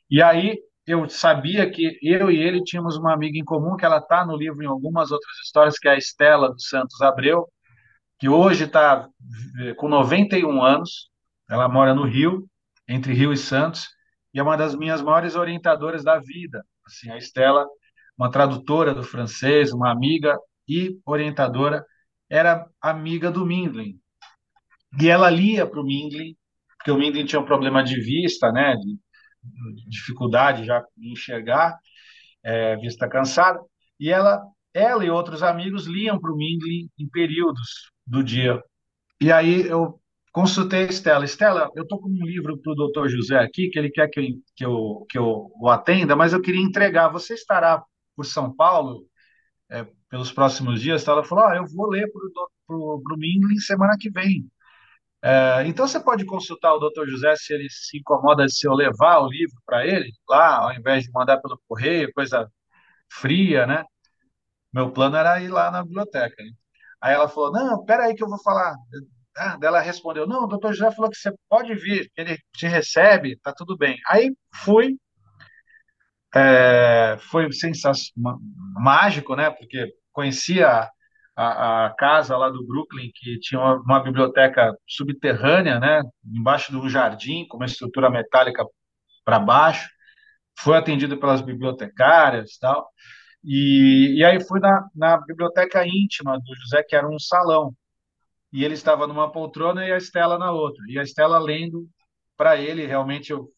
E 0.10 0.21
aí 0.21 0.58
eu 0.86 1.08
sabia 1.10 1.69
que 1.69 2.00
eu 2.02 2.32
e 2.32 2.38
ele 2.38 2.63
tínhamos 2.63 2.97
uma 2.97 3.13
amiga 3.13 3.38
em 3.38 3.43
comum, 3.43 3.76
que 3.76 3.86
ela 3.86 3.97
está 3.97 4.26
no 4.26 4.38
livro 4.38 4.63
em 4.63 4.67
algumas 4.67 5.12
outras 5.12 5.38
histórias, 5.45 5.78
que 5.78 5.88
é 5.88 5.91
a 5.91 5.97
Estela 5.97 6.50
dos 6.50 6.67
Santos 6.69 7.02
Abreu, 7.02 7.47
que 8.19 8.27
hoje 8.27 8.65
está 8.65 9.08
eh, 9.60 9.73
com 9.75 9.88
91 9.88 10.63
anos, 10.63 11.10
ela 11.49 11.69
mora 11.69 11.93
no 11.93 12.03
Rio, 12.03 12.47
entre 12.88 13.13
Rio 13.13 13.32
e 13.32 13.38
Santos, 13.38 13.88
e 14.34 14.39
é 14.39 14.43
uma 14.43 14.58
das 14.58 14.75
minhas 14.75 15.01
maiores 15.01 15.36
orientadoras 15.36 16.03
da 16.03 16.19
vida. 16.19 16.65
Assim, 16.86 17.12
a 17.12 17.17
Estela, 17.17 17.65
uma 18.17 18.32
tradutora 18.32 18.93
do 18.93 19.03
francês, 19.03 19.71
uma 19.71 19.91
amiga 19.91 20.38
e 20.67 20.99
orientadora, 21.06 21.86
era 22.30 22.67
amiga 22.82 23.32
do 23.32 23.45
Mindlin. 23.45 23.99
E 24.99 25.08
ela 25.08 25.30
lia 25.30 25.65
para 25.65 25.80
o 25.80 25.86
Mindlin, 25.86 26.36
porque 26.77 26.91
o 26.91 26.97
Mindlin 26.97 27.25
tinha 27.25 27.41
um 27.41 27.45
problema 27.45 27.84
de 27.84 27.99
vista, 28.01 28.51
né, 28.51 28.75
de, 28.75 28.97
dificuldade 29.88 30.65
já 30.65 30.84
de 30.95 31.12
enxergar, 31.12 31.77
é, 32.43 32.75
vista 32.77 33.08
cansada, 33.08 33.60
e 33.99 34.10
ela, 34.10 34.42
ela 34.73 35.06
e 35.06 35.10
outros 35.10 35.44
amigos 35.44 35.85
liam 35.85 36.19
para 36.19 36.31
o 36.31 36.35
Mindlin 36.35 36.89
em 36.98 37.08
períodos 37.10 37.92
do 38.08 38.23
dia. 38.23 38.63
E 39.21 39.31
aí 39.31 39.67
eu 39.67 39.99
consultei 40.31 40.85
a 40.85 40.89
Estela. 40.89 41.25
Estela, 41.25 41.69
eu 41.75 41.83
estou 41.83 41.99
com 41.99 42.10
um 42.10 42.25
livro 42.25 42.58
para 42.60 42.71
o 42.71 42.75
doutor 42.75 43.10
José 43.10 43.37
aqui, 43.39 43.69
que 43.69 43.79
ele 43.79 43.91
quer 43.91 44.08
que 44.10 44.19
eu, 44.19 44.25
que, 44.55 44.65
eu, 44.65 45.05
que 45.10 45.17
eu 45.17 45.51
o 45.60 45.69
atenda, 45.69 46.15
mas 46.15 46.33
eu 46.33 46.41
queria 46.41 46.62
entregar. 46.62 47.10
Você 47.10 47.33
estará 47.33 47.83
por 48.15 48.25
São 48.25 48.55
Paulo 48.55 49.05
é, 49.69 49.85
pelos 50.10 50.31
próximos 50.31 50.81
dias? 50.81 51.08
Ela 51.08 51.23
falou, 51.23 51.45
ah, 51.45 51.55
eu 51.58 51.65
vou 51.67 51.89
ler 51.89 52.10
para 52.67 52.77
o 52.77 53.01
Mindlin 53.17 53.58
semana 53.60 53.97
que 53.99 54.10
vem. 54.10 54.49
É, 55.23 55.63
então 55.67 55.87
você 55.87 55.99
pode 55.99 56.25
consultar 56.25 56.73
o 56.75 56.79
Dr. 56.79 57.08
José 57.10 57.35
se 57.35 57.53
ele 57.53 57.67
se 57.69 57.97
incomoda 57.97 58.45
de 58.45 58.53
se 58.53 58.67
eu 58.67 58.73
levar 58.73 59.19
o 59.19 59.29
livro 59.29 59.55
para 59.65 59.85
ele 59.85 60.12
lá, 60.29 60.58
ao 60.60 60.73
invés 60.73 61.03
de 61.03 61.12
mandar 61.12 61.37
pelo 61.41 61.60
correio, 61.67 62.13
coisa 62.13 62.49
fria, 63.10 63.65
né? 63.67 63.83
Meu 64.73 64.91
plano 64.91 65.15
era 65.17 65.41
ir 65.41 65.49
lá 65.49 65.71
na 65.71 65.83
biblioteca. 65.83 66.43
Aí 67.02 67.13
ela 67.13 67.27
falou: 67.27 67.52
Não, 67.52 67.83
peraí 67.85 68.15
que 68.15 68.23
eu 68.23 68.29
vou 68.29 68.41
falar. 68.41 68.75
Ah, 69.37 69.58
ela 69.62 69.79
respondeu: 69.79 70.27
Não, 70.27 70.43
o 70.43 70.48
doutor 70.48 70.73
José 70.73 70.91
falou 70.91 71.12
que 71.12 71.17
você 71.17 71.31
pode 71.50 71.73
vir, 71.75 72.12
ele 72.17 72.37
te 72.54 72.67
recebe, 72.67 73.37
tá 73.43 73.54
tudo 73.54 73.77
bem. 73.77 73.98
Aí 74.08 74.35
fui, 74.54 74.98
é, 76.35 77.17
foi 77.29 77.52
sensacional, 77.52 78.37
mágico, 78.73 79.35
né? 79.35 79.50
Porque 79.52 79.93
conhecia 80.12 80.89
a, 81.35 81.85
a, 81.85 81.95
casa 81.95 82.35
lá 82.35 82.50
do 82.50 82.65
Brooklyn, 82.65 83.12
que 83.13 83.39
tinha 83.39 83.62
uma, 83.62 83.75
uma, 83.75 84.00
biblioteca 84.04 84.75
subterrânea, 84.87 85.79
né? 85.79 86.02
Embaixo 86.25 86.75
um 86.77 86.89
jardim, 86.89 87.45
com 87.48 87.58
uma 87.58 87.65
estrutura 87.67 88.10
metálica 88.10 88.65
para 89.23 89.39
baixo. 89.39 89.89
Foi 90.60 90.75
atendido 90.77 91.19
pelas 91.19 91.41
bibliotecárias 91.41 92.58
tal. 92.60 92.89
E, 93.44 94.15
e 94.17 94.25
aí 94.25 94.44
fui 94.44 94.60
na, 94.60 94.90
na 94.96 95.17
biblioteca 95.17 95.85
íntima 95.85 96.38
do 96.40 96.56
José, 96.56 96.83
que 96.83 96.96
era 96.96 97.08
um 97.08 97.19
salão. 97.19 97.73
E 98.52 98.63
ele 98.63 98.73
estava 98.73 99.08
numa 99.08 99.31
poltrona 99.31 99.85
e 99.85 99.92
a 99.92 99.98
Estela 99.98 100.38
na 100.38 100.52
outra. 100.52 100.83
E 100.90 100.98
a 101.00 101.04
Estela 101.04 101.38
lendo 101.40 101.88
para 102.35 102.58
ele, 102.58 102.85
realmente, 102.85 103.31
eu, 103.31 103.50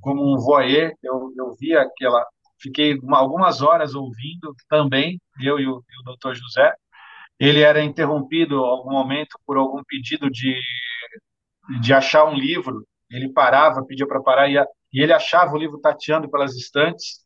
como 0.00 0.34
um 0.34 0.38
voyeur, 0.38 0.92
eu, 1.02 1.32
eu 1.36 1.56
vi 1.58 1.76
aquela. 1.76 2.24
Fiquei 2.60 2.98
uma, 2.98 3.18
algumas 3.18 3.60
horas 3.62 3.94
ouvindo 3.94 4.54
também, 4.68 5.20
eu 5.40 5.58
e 5.58 5.66
o, 5.66 5.82
e 5.88 6.00
o 6.00 6.04
doutor 6.04 6.34
José. 6.34 6.72
Ele 7.38 7.60
era 7.60 7.82
interrompido 7.82 8.56
algum 8.64 8.92
momento 8.92 9.38
por 9.46 9.56
algum 9.56 9.82
pedido 9.84 10.30
de, 10.30 10.60
de 11.80 11.92
achar 11.92 12.24
um 12.24 12.34
livro. 12.34 12.86
Ele 13.10 13.28
parava, 13.32 13.84
pedia 13.84 14.06
para 14.06 14.22
parar, 14.22 14.48
e, 14.48 14.56
e 14.92 15.02
ele 15.02 15.12
achava 15.12 15.52
o 15.52 15.58
livro 15.58 15.80
tateando 15.80 16.30
pelas 16.30 16.56
estantes. 16.56 17.24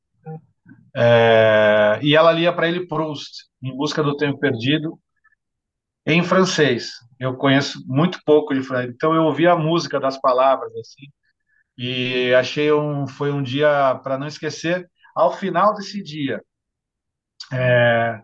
É, 0.97 1.99
e 2.03 2.17
ela 2.17 2.33
lia 2.33 2.53
para 2.53 2.69
ele 2.69 2.87
Proust, 2.87 3.45
Em 3.63 3.77
Busca 3.77 4.03
do 4.03 4.17
Tempo 4.17 4.39
Perdido, 4.39 4.99
em 6.07 6.23
francês. 6.23 6.93
Eu 7.19 7.37
conheço 7.37 7.83
muito 7.87 8.21
pouco 8.25 8.55
de 8.55 8.63
francês, 8.63 8.95
então 8.95 9.15
eu 9.15 9.25
ouvi 9.25 9.47
a 9.47 9.57
música 9.57 10.01
das 10.01 10.19
palavras 10.21 10.75
assim 10.77 11.07
e 11.77 12.33
achei 12.35 12.73
um 12.73 13.07
foi 13.07 13.33
um 13.33 13.43
dia 13.43 14.01
para 14.03 14.19
não 14.19 14.27
esquecer. 14.27 14.89
Ao 15.15 15.33
final 15.33 15.75
desse 15.75 16.03
dia, 16.03 16.43
é, 17.53 18.23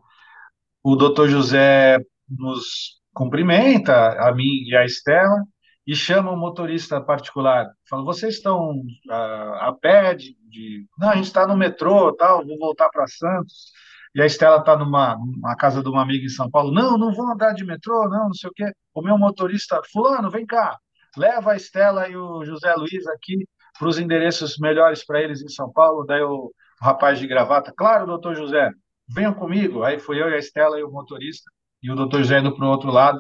o 0.82 0.96
Dr. 0.96 1.28
José 1.28 1.98
nos 2.28 3.00
cumprimenta, 3.14 3.94
a 4.26 4.34
mim 4.34 4.64
e 4.66 4.76
a 4.76 4.84
Estela, 4.84 5.44
e 5.86 5.94
chama 5.94 6.32
um 6.32 6.36
motorista 6.36 7.00
particular. 7.00 7.66
Fala: 7.88 8.04
vocês 8.04 8.36
estão 8.36 8.82
a, 9.10 9.68
a 9.68 9.72
pé 9.72 10.14
de, 10.14 10.36
de... 10.48 10.86
Não, 10.98 11.10
a 11.10 11.16
gente 11.16 11.26
está 11.26 11.46
no 11.46 11.56
metrô, 11.56 12.12
tal. 12.14 12.46
Vou 12.46 12.58
voltar 12.58 12.88
para 12.90 13.06
Santos. 13.06 13.72
E 14.14 14.20
a 14.20 14.26
Estela 14.26 14.58
está 14.58 14.76
numa, 14.76 15.16
numa 15.16 15.56
casa 15.56 15.82
de 15.82 15.88
uma 15.88 16.02
amiga 16.02 16.24
em 16.24 16.28
São 16.28 16.50
Paulo. 16.50 16.70
Não, 16.70 16.98
não 16.98 17.12
vou 17.12 17.32
andar 17.32 17.52
de 17.54 17.64
metrô, 17.64 18.08
não, 18.08 18.26
não 18.26 18.34
sei 18.34 18.50
o 18.50 18.52
quê. 18.52 18.70
O 18.94 19.00
meu 19.00 19.16
motorista, 19.16 19.80
fulano, 19.90 20.30
vem 20.30 20.44
cá, 20.44 20.78
leva 21.16 21.52
a 21.52 21.56
Estela 21.56 22.08
e 22.08 22.16
o 22.16 22.44
José 22.44 22.74
Luiz 22.74 23.06
aqui 23.06 23.46
para 23.78 23.88
os 23.88 23.98
endereços 23.98 24.58
melhores 24.58 25.04
para 25.04 25.22
eles 25.22 25.42
em 25.42 25.48
São 25.48 25.72
Paulo. 25.72 26.04
Daí 26.04 26.22
o, 26.22 26.52
o 26.52 26.84
rapaz 26.84 27.18
de 27.18 27.26
gravata, 27.26 27.72
claro, 27.74 28.06
doutor 28.06 28.36
José, 28.36 28.70
venham 29.08 29.32
comigo. 29.32 29.82
Aí 29.82 29.98
fui 29.98 30.20
eu 30.20 30.28
e 30.28 30.34
a 30.34 30.38
Estela 30.38 30.78
e 30.78 30.84
o 30.84 30.90
motorista, 30.90 31.50
e 31.82 31.90
o 31.90 31.96
doutor 31.96 32.18
José 32.18 32.38
indo 32.38 32.54
para 32.54 32.66
o 32.66 32.70
outro 32.70 32.90
lado. 32.90 33.18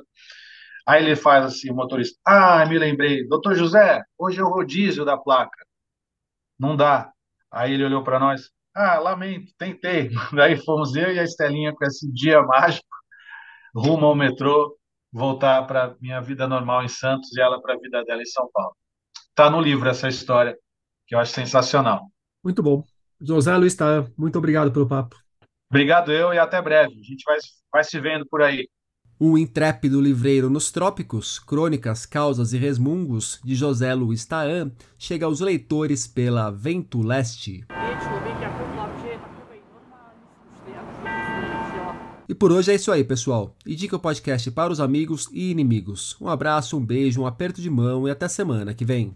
Aí 0.86 1.04
ele 1.04 1.16
faz 1.16 1.44
assim, 1.44 1.70
o 1.70 1.74
motorista, 1.74 2.18
ah, 2.26 2.64
me 2.66 2.78
lembrei, 2.78 3.26
doutor 3.26 3.54
José, 3.54 4.02
hoje 4.18 4.40
é 4.40 4.42
o 4.42 4.48
rodízio 4.48 5.04
da 5.04 5.16
placa. 5.16 5.64
Não 6.58 6.76
dá. 6.76 7.12
Aí 7.50 7.74
ele 7.74 7.84
olhou 7.84 8.02
para 8.02 8.18
nós, 8.18 8.50
ah, 8.74 8.98
lamento, 8.98 9.52
tentei. 9.58 10.10
Daí 10.32 10.56
fomos 10.56 10.96
eu 10.96 11.12
e 11.12 11.18
a 11.18 11.24
Estelinha 11.24 11.72
com 11.72 11.84
esse 11.84 12.10
dia 12.12 12.42
mágico, 12.42 12.86
rumo 13.74 14.06
ao 14.06 14.14
metrô, 14.14 14.76
voltar 15.12 15.66
para 15.66 15.94
minha 16.00 16.20
vida 16.20 16.48
normal 16.48 16.82
em 16.82 16.88
Santos 16.88 17.36
e 17.36 17.40
ela 17.40 17.60
para 17.60 17.74
a 17.74 17.78
vida 17.78 18.02
dela 18.04 18.22
em 18.22 18.26
São 18.26 18.48
Paulo. 18.52 18.74
Tá 19.34 19.50
no 19.50 19.60
livro 19.60 19.88
essa 19.88 20.08
história, 20.08 20.56
que 21.06 21.14
eu 21.14 21.18
acho 21.18 21.32
sensacional. 21.32 22.10
Muito 22.42 22.62
bom. 22.62 22.82
José 23.20 23.56
Luiz 23.56 23.74
tá, 23.74 24.04
muito 24.16 24.36
obrigado 24.38 24.72
pelo 24.72 24.88
papo. 24.88 25.16
Obrigado 25.70 26.12
eu 26.12 26.34
e 26.34 26.38
até 26.38 26.60
breve. 26.60 26.92
A 26.92 27.02
gente 27.02 27.22
vai, 27.24 27.38
vai 27.72 27.84
se 27.84 27.98
vendo 28.00 28.26
por 28.26 28.42
aí. 28.42 28.68
Um 29.24 29.38
intrépido 29.38 30.00
livreiro 30.00 30.50
nos 30.50 30.72
trópicos, 30.72 31.38
crônicas, 31.38 32.04
causas 32.04 32.52
e 32.52 32.58
resmungos, 32.58 33.38
de 33.44 33.54
José 33.54 33.94
Luiz 33.94 34.24
Taan, 34.24 34.72
chega 34.98 35.26
aos 35.26 35.38
leitores 35.38 36.08
pela 36.08 36.50
Vento 36.50 37.00
Leste. 37.00 37.64
E 42.28 42.34
por 42.34 42.50
hoje 42.50 42.72
é 42.72 42.74
isso 42.74 42.90
aí, 42.90 43.04
pessoal. 43.04 43.54
Indique 43.64 43.94
o 43.94 44.00
podcast 44.00 44.50
para 44.50 44.72
os 44.72 44.80
amigos 44.80 45.28
e 45.30 45.52
inimigos. 45.52 46.16
Um 46.20 46.26
abraço, 46.26 46.76
um 46.76 46.84
beijo, 46.84 47.22
um 47.22 47.26
aperto 47.26 47.62
de 47.62 47.70
mão 47.70 48.08
e 48.08 48.10
até 48.10 48.26
semana 48.26 48.74
que 48.74 48.84
vem. 48.84 49.14